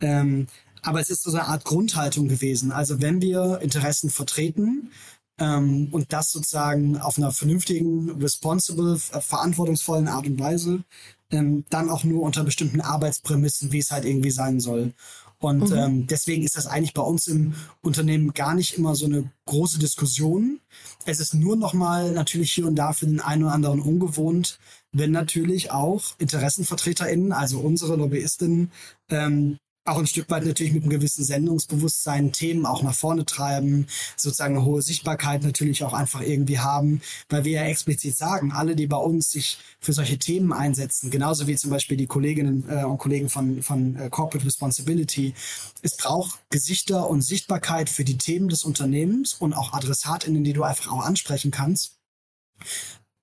[0.02, 0.48] Ähm,
[0.82, 2.72] aber es ist so eine Art Grundhaltung gewesen.
[2.72, 4.92] Also wenn wir Interessen vertreten,
[5.40, 10.84] ähm, und das sozusagen auf einer vernünftigen, responsible, verantwortungsvollen Art und Weise,
[11.32, 14.94] ähm, dann auch nur unter bestimmten Arbeitsprämissen, wie es halt irgendwie sein soll.
[15.40, 15.78] Und mhm.
[15.78, 19.80] ähm, deswegen ist das eigentlich bei uns im Unternehmen gar nicht immer so eine große
[19.80, 20.60] Diskussion.
[21.06, 24.60] Es ist nur nochmal natürlich hier und da für den einen oder anderen ungewohnt,
[24.92, 28.72] wenn natürlich auch InteressenvertreterInnen, also unsere Lobbyistinnen,
[29.10, 29.60] ähm,
[29.92, 34.56] auch ein Stück weit natürlich mit einem gewissen Sendungsbewusstsein Themen auch nach vorne treiben, sozusagen
[34.56, 38.88] eine hohe Sichtbarkeit natürlich auch einfach irgendwie haben, weil wir ja explizit sagen, alle, die
[38.88, 42.98] bei uns sich für solche Themen einsetzen, genauso wie zum Beispiel die Kolleginnen äh, und
[42.98, 45.34] Kollegen von, von äh, Corporate Responsibility,
[45.82, 50.64] es braucht Gesichter und Sichtbarkeit für die Themen des Unternehmens und auch AdressatInnen, die du
[50.64, 52.00] einfach auch ansprechen kannst.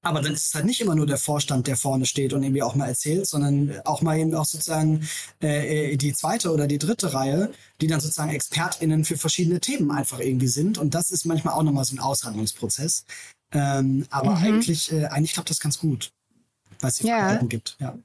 [0.03, 2.63] Aber dann ist es halt nicht immer nur der Vorstand, der vorne steht und irgendwie
[2.63, 5.09] auch mal erzählt, sondern auch mal eben auch sozusagen
[5.43, 9.91] äh, äh die zweite oder die dritte Reihe, die dann sozusagen ExpertInnen für verschiedene Themen
[9.91, 10.79] einfach irgendwie sind.
[10.79, 13.05] Und das ist manchmal auch nochmal so ein Aushandlungsprozess.
[13.53, 14.45] Ähm, aber mhm.
[14.45, 16.13] eigentlich, äh, eigentlich klappt das ganz gut,
[16.81, 17.77] weil es die Freiheiten gibt.
[17.81, 17.99] Ja.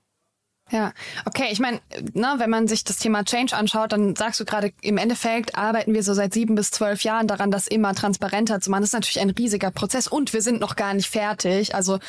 [0.72, 0.94] Ja,
[1.26, 1.50] okay.
[1.52, 1.82] Ich meine,
[2.14, 5.94] ne, wenn man sich das Thema Change anschaut, dann sagst du gerade, im Endeffekt arbeiten
[5.94, 8.82] wir so seit sieben bis zwölf Jahren daran, das immer transparenter zu machen.
[8.82, 11.76] Das ist natürlich ein riesiger Prozess und wir sind noch gar nicht fertig.
[11.76, 12.00] Also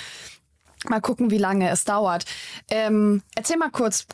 [0.88, 2.24] mal gucken, wie lange es dauert.
[2.70, 4.06] Ähm, erzähl mal kurz,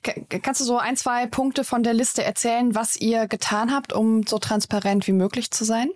[0.42, 4.26] kannst du so ein, zwei Punkte von der Liste erzählen, was ihr getan habt, um
[4.26, 5.90] so transparent wie möglich zu sein?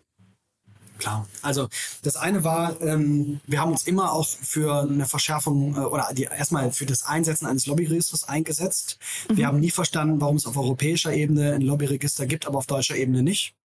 [1.03, 1.27] Klar.
[1.43, 1.69] Also
[2.03, 6.23] das eine war, ähm, wir haben uns immer auch für eine Verschärfung äh, oder die,
[6.23, 8.99] erstmal für das Einsetzen eines Lobbyregisters eingesetzt.
[9.29, 9.37] Mhm.
[9.37, 12.95] Wir haben nie verstanden, warum es auf europäischer Ebene ein Lobbyregister gibt, aber auf deutscher
[12.95, 13.57] Ebene nicht.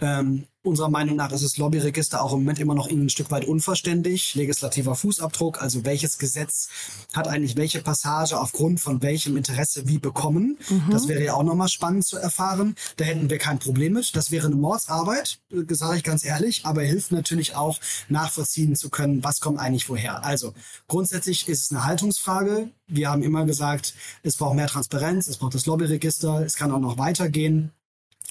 [0.00, 3.44] Ähm, unserer Meinung nach ist das Lobbyregister auch im Moment immer noch ein Stück weit
[3.44, 4.34] unverständlich.
[4.34, 6.68] Legislativer Fußabdruck, also welches Gesetz
[7.12, 10.58] hat eigentlich welche Passage aufgrund von welchem Interesse wie bekommen.
[10.68, 10.90] Mhm.
[10.90, 12.76] Das wäre ja auch nochmal spannend zu erfahren.
[12.96, 14.14] Da hätten wir kein Problem mit.
[14.14, 18.88] Das wäre eine Mordsarbeit, äh, sage ich ganz ehrlich, aber hilft natürlich auch nachvollziehen zu
[18.88, 20.24] können, was kommt eigentlich woher.
[20.24, 20.54] Also
[20.86, 22.70] grundsätzlich ist es eine Haltungsfrage.
[22.86, 26.80] Wir haben immer gesagt, es braucht mehr Transparenz, es braucht das Lobbyregister, es kann auch
[26.80, 27.72] noch weitergehen.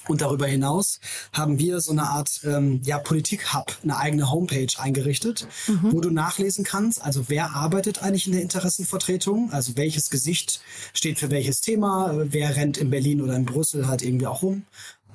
[0.08, 0.98] Und darüber hinaus
[1.32, 5.92] haben wir so eine Art ähm, ja, Politik-Hub, eine eigene Homepage eingerichtet, mhm.
[5.92, 10.60] wo du nachlesen kannst, also wer arbeitet eigentlich in der Interessenvertretung, also welches Gesicht
[10.92, 14.64] steht für welches Thema, wer rennt in Berlin oder in Brüssel halt irgendwie auch rum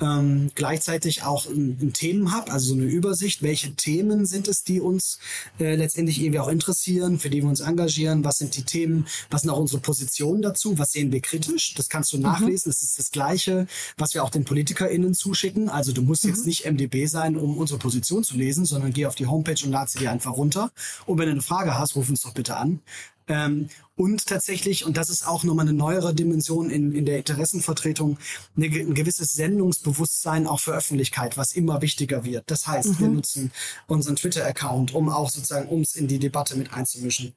[0.02, 4.80] ähm, gleichzeitig auch ein, ein Themenhub, also so eine Übersicht, welche Themen sind es, die
[4.80, 5.20] uns
[5.60, 9.42] äh, letztendlich irgendwie auch interessieren, für die wir uns engagieren, was sind die Themen, was
[9.42, 12.24] sind auch unsere Positionen dazu, was sehen wir kritisch, das kannst du mhm.
[12.24, 16.32] nachlesen, das ist das Gleiche, was wir auch den PolitikerInnen zuschicken, also du musst mhm.
[16.32, 19.72] jetzt nicht MDB sein, um unsere Position zu lesen, sondern geh auf die Homepage und
[19.72, 20.72] lad sie dir einfach runter
[21.06, 22.82] und wenn du eine Frage hast, ruf uns doch bitte an
[23.28, 28.20] ähm, und tatsächlich, und das ist auch nochmal eine neuere Dimension in, in der Interessenvertretung,
[28.56, 32.44] eine, ein gewisses Sendungsbewusstsein auch für Öffentlichkeit, was immer wichtiger wird.
[32.52, 33.00] Das heißt, mhm.
[33.00, 33.52] wir nutzen
[33.88, 37.34] unseren Twitter-Account, um auch sozusagen uns in die Debatte mit einzumischen.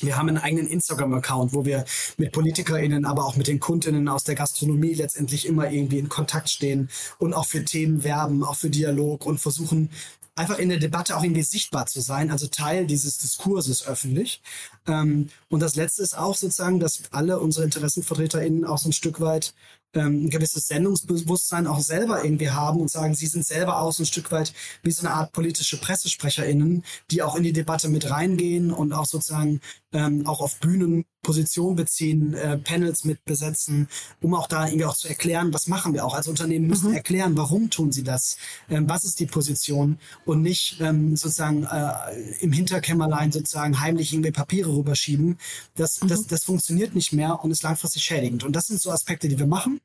[0.00, 1.84] Wir haben einen eigenen Instagram-Account, wo wir
[2.16, 6.50] mit PolitikerInnen, aber auch mit den KundInnen aus der Gastronomie letztendlich immer irgendwie in Kontakt
[6.50, 6.88] stehen
[7.18, 9.90] und auch für Themen werben, auch für Dialog und versuchen,
[10.36, 14.42] einfach in der Debatte auch irgendwie sichtbar zu sein, also Teil dieses Diskurses öffentlich.
[14.86, 19.20] Ähm, und das Letzte ist auch sozusagen, dass alle unsere InteressenvertreterInnen auch so ein Stück
[19.20, 19.54] weit
[19.94, 24.02] ähm, ein gewisses Sendungsbewusstsein auch selber irgendwie haben und sagen, sie sind selber auch so
[24.02, 28.10] ein Stück weit wie so eine Art politische PressesprecherInnen, die auch in die Debatte mit
[28.10, 29.60] reingehen und auch sozusagen
[29.94, 33.88] ähm, auch auf Bühnen Position beziehen, äh, Panels mit besetzen,
[34.20, 36.96] um auch da irgendwie auch zu erklären, was machen wir auch als Unternehmen müssen mhm.
[36.96, 38.36] erklären, warum tun sie das,
[38.68, 41.92] ähm, was ist die Position und nicht ähm, sozusagen äh,
[42.40, 45.38] im Hinterkämmerlein sozusagen heimlich irgendwie Papiere rüberschieben.
[45.76, 46.08] Das, mhm.
[46.08, 48.44] das, das funktioniert nicht mehr und ist langfristig schädigend.
[48.44, 49.80] Und das sind so Aspekte, die wir machen.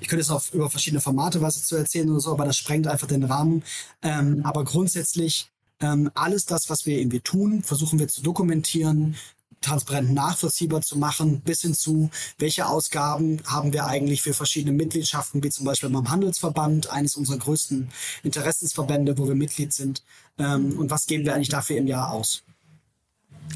[0.00, 2.86] Ich könnte jetzt auch über verschiedene Formate was zu erzählen oder so, aber das sprengt
[2.86, 3.62] einfach den Rahmen.
[4.02, 5.50] Ähm, aber grundsätzlich
[5.80, 9.16] ähm, alles das, was wir irgendwie tun, versuchen wir zu dokumentieren,
[9.60, 15.42] transparent nachvollziehbar zu machen, bis hin zu, welche Ausgaben haben wir eigentlich für verschiedene Mitgliedschaften,
[15.42, 17.90] wie zum Beispiel beim Handelsverband, eines unserer größten
[18.22, 20.02] Interessensverbände, wo wir Mitglied sind,
[20.38, 22.42] ähm, und was geben wir eigentlich dafür im Jahr aus.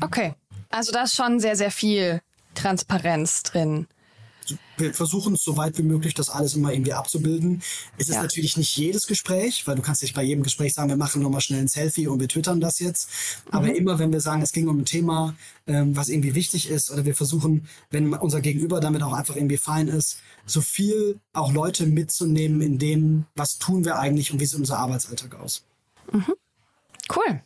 [0.01, 0.35] Okay,
[0.71, 2.23] also da ist schon sehr, sehr viel
[2.55, 3.87] Transparenz drin
[4.77, 7.63] wir versuchen so weit wie möglich das alles immer irgendwie abzubilden.
[7.99, 8.23] Es ist ja.
[8.23, 11.41] natürlich nicht jedes Gespräch, weil du kannst nicht bei jedem Gespräch sagen, wir machen nochmal
[11.41, 13.09] schnell ein Selfie und wir twittern das jetzt.
[13.51, 13.75] Aber mhm.
[13.75, 15.35] immer, wenn wir sagen, es ging um ein Thema,
[15.67, 19.59] ähm, was irgendwie wichtig ist, oder wir versuchen, wenn unser Gegenüber damit auch einfach irgendwie
[19.59, 24.47] fein ist, so viel auch Leute mitzunehmen in dem, was tun wir eigentlich und wie
[24.47, 25.65] sieht unser Arbeitsalltag aus.
[26.13, 26.35] Mhm.
[27.15, 27.43] Cool.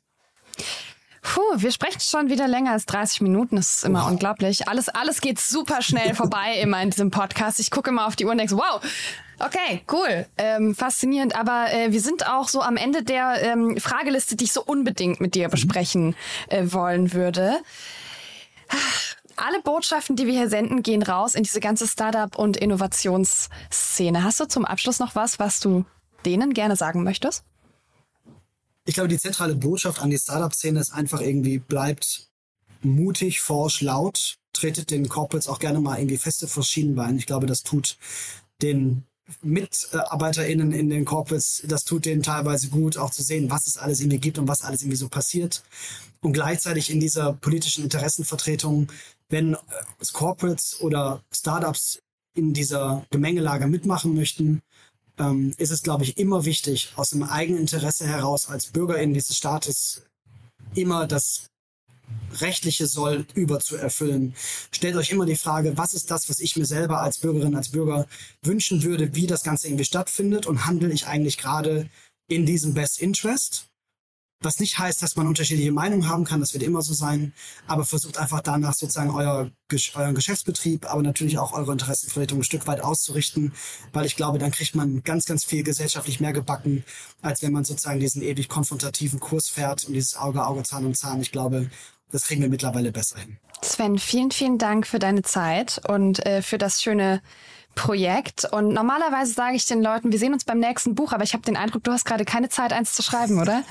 [1.25, 3.57] Puh, wir sprechen schon wieder länger als 30 Minuten.
[3.57, 4.11] Das ist immer wow.
[4.11, 4.69] unglaublich.
[4.69, 7.59] Alles, alles geht super schnell vorbei immer in diesem Podcast.
[7.61, 8.81] Ich gucke immer auf die Uhr und denke, wow,
[9.39, 11.35] okay, cool, ähm, faszinierend.
[11.35, 15.23] Aber äh, wir sind auch so am Ende der ähm, Frageliste, die ich so unbedingt
[15.23, 16.15] mit dir besprechen
[16.49, 17.57] äh, wollen würde.
[19.37, 24.23] Alle Botschaften, die wir hier senden, gehen raus in diese ganze Startup- und Innovationsszene.
[24.23, 25.87] Hast du zum Abschluss noch was, was du
[26.27, 27.45] denen gerne sagen möchtest?
[28.87, 32.29] Ich glaube, die zentrale Botschaft an die Startup-Szene ist einfach irgendwie, bleibt
[32.83, 37.17] mutig, forsch, laut, tretet den Corporates auch gerne mal irgendwie feste vor Schienenbein.
[37.17, 37.97] Ich glaube, das tut
[38.63, 39.05] den
[39.43, 44.01] MitarbeiterInnen in den Corporates, das tut denen teilweise gut, auch zu sehen, was es alles
[44.01, 45.63] irgendwie gibt und was alles irgendwie so passiert.
[46.21, 48.89] Und gleichzeitig in dieser politischen Interessenvertretung,
[49.31, 49.59] wenn äh,
[50.13, 52.01] Corporates oder Startups
[52.35, 54.61] in dieser Gemengelage mitmachen möchten,
[55.19, 59.37] ähm, ist es, glaube ich, immer wichtig, aus dem eigenen Interesse heraus als Bürgerin dieses
[59.37, 60.03] Staates
[60.75, 61.47] immer das
[62.41, 64.35] rechtliche Soll über zu erfüllen.
[64.73, 67.71] Stellt euch immer die Frage, was ist das, was ich mir selber als Bürgerin, als
[67.71, 68.07] Bürger
[68.43, 71.89] wünschen würde, wie das Ganze irgendwie stattfindet und handle ich eigentlich gerade
[72.29, 73.67] in diesem Best Interest?
[74.45, 77.33] Was nicht heißt, dass man unterschiedliche Meinungen haben kann, das wird immer so sein,
[77.67, 79.51] aber versucht einfach danach sozusagen euer,
[79.95, 83.53] euren Geschäftsbetrieb, aber natürlich auch eure Interessenvertretung ein Stück weit auszurichten,
[83.93, 86.85] weil ich glaube, dann kriegt man ganz, ganz viel gesellschaftlich mehr gebacken,
[87.23, 90.97] als wenn man sozusagen diesen ewig konfrontativen Kurs fährt und dieses Auge, Auge, Zahn und
[90.97, 91.21] Zahn.
[91.21, 91.71] Ich glaube,
[92.11, 93.39] das kriegen wir mittlerweile besser hin.
[93.63, 97.23] Sven, vielen, vielen Dank für deine Zeit und äh, für das schöne
[97.75, 98.45] Projekt.
[98.51, 101.45] Und normalerweise sage ich den Leuten, wir sehen uns beim nächsten Buch, aber ich habe
[101.45, 103.63] den Eindruck, du hast gerade keine Zeit, eins zu schreiben, oder?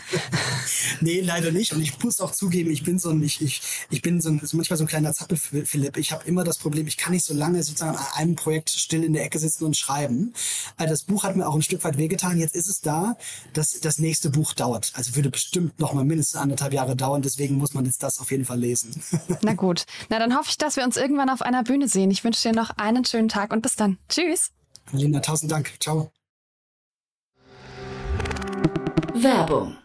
[1.02, 1.74] nee, leider nicht.
[1.74, 4.42] Und ich muss auch zugeben, ich bin so ein, ich, ich, ich bin so ein,
[4.54, 5.98] manchmal so ein kleiner Zappel, Philipp.
[5.98, 9.04] Ich habe immer das Problem, ich kann nicht so lange sozusagen an einem Projekt still
[9.04, 10.34] in der Ecke sitzen und schreiben.
[10.78, 12.38] Also das Buch hat mir auch ein Stück weit wehgetan.
[12.38, 13.16] Jetzt ist es da,
[13.54, 14.92] dass das nächste Buch dauert.
[14.96, 17.22] Also würde bestimmt noch mal mindestens anderthalb Jahre dauern.
[17.22, 19.02] Deswegen muss man jetzt das auf jeden Fall lesen.
[19.42, 19.86] Na gut.
[20.10, 22.12] Na, dann hoffe ich, dass wir uns irgendwann auf einer Bühne sehen.
[22.12, 23.93] Ich wünsche dir noch einen schönen Tag und bis dann.
[24.10, 24.52] Tschüss.
[24.92, 25.72] Linda, tausend Dank.
[25.80, 26.12] Ciao.
[29.14, 29.78] Werbung.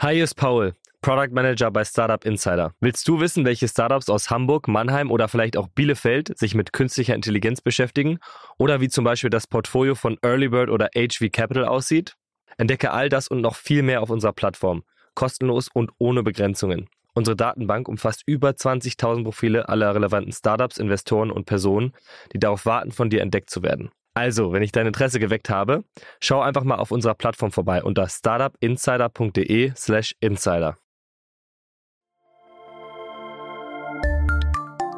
[0.00, 2.74] Hi, hier ist Paul, Product Manager bei Startup Insider.
[2.80, 7.14] Willst du wissen, welche Startups aus Hamburg, Mannheim oder vielleicht auch Bielefeld sich mit künstlicher
[7.14, 8.18] Intelligenz beschäftigen?
[8.58, 12.16] Oder wie zum Beispiel das Portfolio von Earlybird oder HV Capital aussieht?
[12.58, 14.82] Entdecke all das und noch viel mehr auf unserer Plattform.
[15.14, 16.88] Kostenlos und ohne Begrenzungen.
[17.18, 21.92] Unsere Datenbank umfasst über 20.000 Profile aller relevanten Startups, Investoren und Personen,
[22.32, 23.90] die darauf warten, von dir entdeckt zu werden.
[24.14, 25.82] Also, wenn ich dein Interesse geweckt habe,
[26.20, 30.76] schau einfach mal auf unserer Plattform vorbei unter startupinsider.de/slash insider.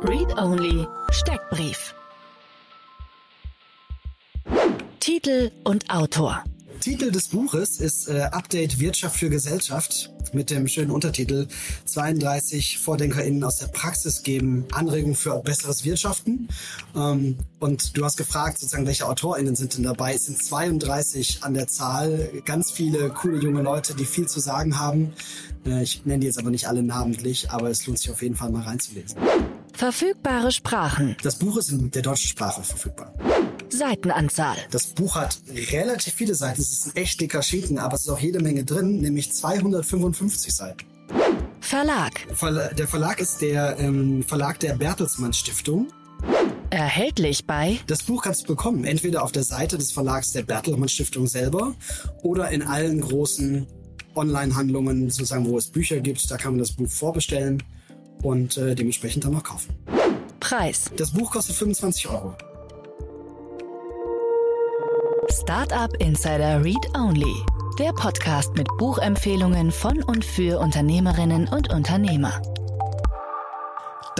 [0.03, 1.95] Read Only Steckbrief.
[5.01, 6.45] Titel und Autor.
[6.81, 11.47] Titel des Buches ist äh, Update Wirtschaft für Gesellschaft mit dem schönen Untertitel
[11.85, 16.49] 32 VordenkerInnen aus der Praxis geben Anregungen für besseres Wirtschaften.
[16.97, 20.15] Ähm, und du hast gefragt, sozusagen, welche AutorInnen sind denn dabei?
[20.15, 24.79] Es sind 32 an der Zahl, ganz viele coole junge Leute, die viel zu sagen
[24.79, 25.13] haben.
[25.67, 28.37] Äh, ich nenne die jetzt aber nicht alle namentlich, aber es lohnt sich auf jeden
[28.37, 29.19] Fall mal reinzulesen.
[29.75, 31.17] Verfügbare Sprachen.
[31.23, 33.13] Das Buch ist in der deutschen Sprache verfügbar.
[33.81, 34.59] Seitenanzahl.
[34.71, 35.39] Das Buch hat
[35.73, 36.61] relativ viele Seiten.
[36.61, 40.55] Es ist ein echt dicker Schinken, aber es ist auch jede Menge drin, nämlich 255
[40.55, 40.87] Seiten.
[41.61, 42.13] Verlag.
[42.77, 45.89] Der Verlag ist der ähm, Verlag der Bertelsmann Stiftung.
[46.69, 47.79] Erhältlich bei.
[47.87, 51.75] Das Buch kannst du bekommen, entweder auf der Seite des Verlags der Bertelsmann Stiftung selber
[52.23, 53.67] oder in allen großen
[54.15, 56.31] Online-Handlungen, sozusagen, wo es Bücher gibt.
[56.31, 57.63] Da kann man das Buch vorbestellen
[58.23, 59.75] und äh, dementsprechend dann noch kaufen.
[60.39, 60.91] Preis.
[60.99, 62.37] Das Buch kostet 25 Euro.
[65.31, 67.45] Startup Insider Read Only.
[67.79, 72.43] Der Podcast mit Buchempfehlungen von und für Unternehmerinnen und Unternehmer.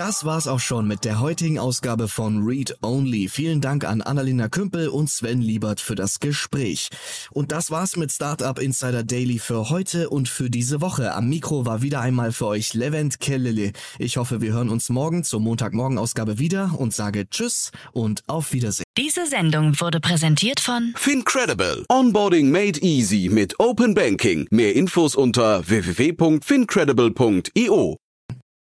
[0.01, 3.29] Das war's auch schon mit der heutigen Ausgabe von Read Only.
[3.29, 6.89] Vielen Dank an Annalena Kümpel und Sven Liebert für das Gespräch.
[7.33, 11.13] Und das war's mit Startup Insider Daily für heute und für diese Woche.
[11.13, 13.73] Am Mikro war wieder einmal für euch Levent Kellele.
[13.99, 18.87] Ich hoffe, wir hören uns morgen zur Montagmorgen-Ausgabe wieder und sage Tschüss und auf Wiedersehen.
[18.97, 21.85] Diese Sendung wurde präsentiert von Fincredible.
[21.91, 24.47] Onboarding made easy mit Open Banking.
[24.51, 27.99] Mehr Infos unter www.fincredible.io.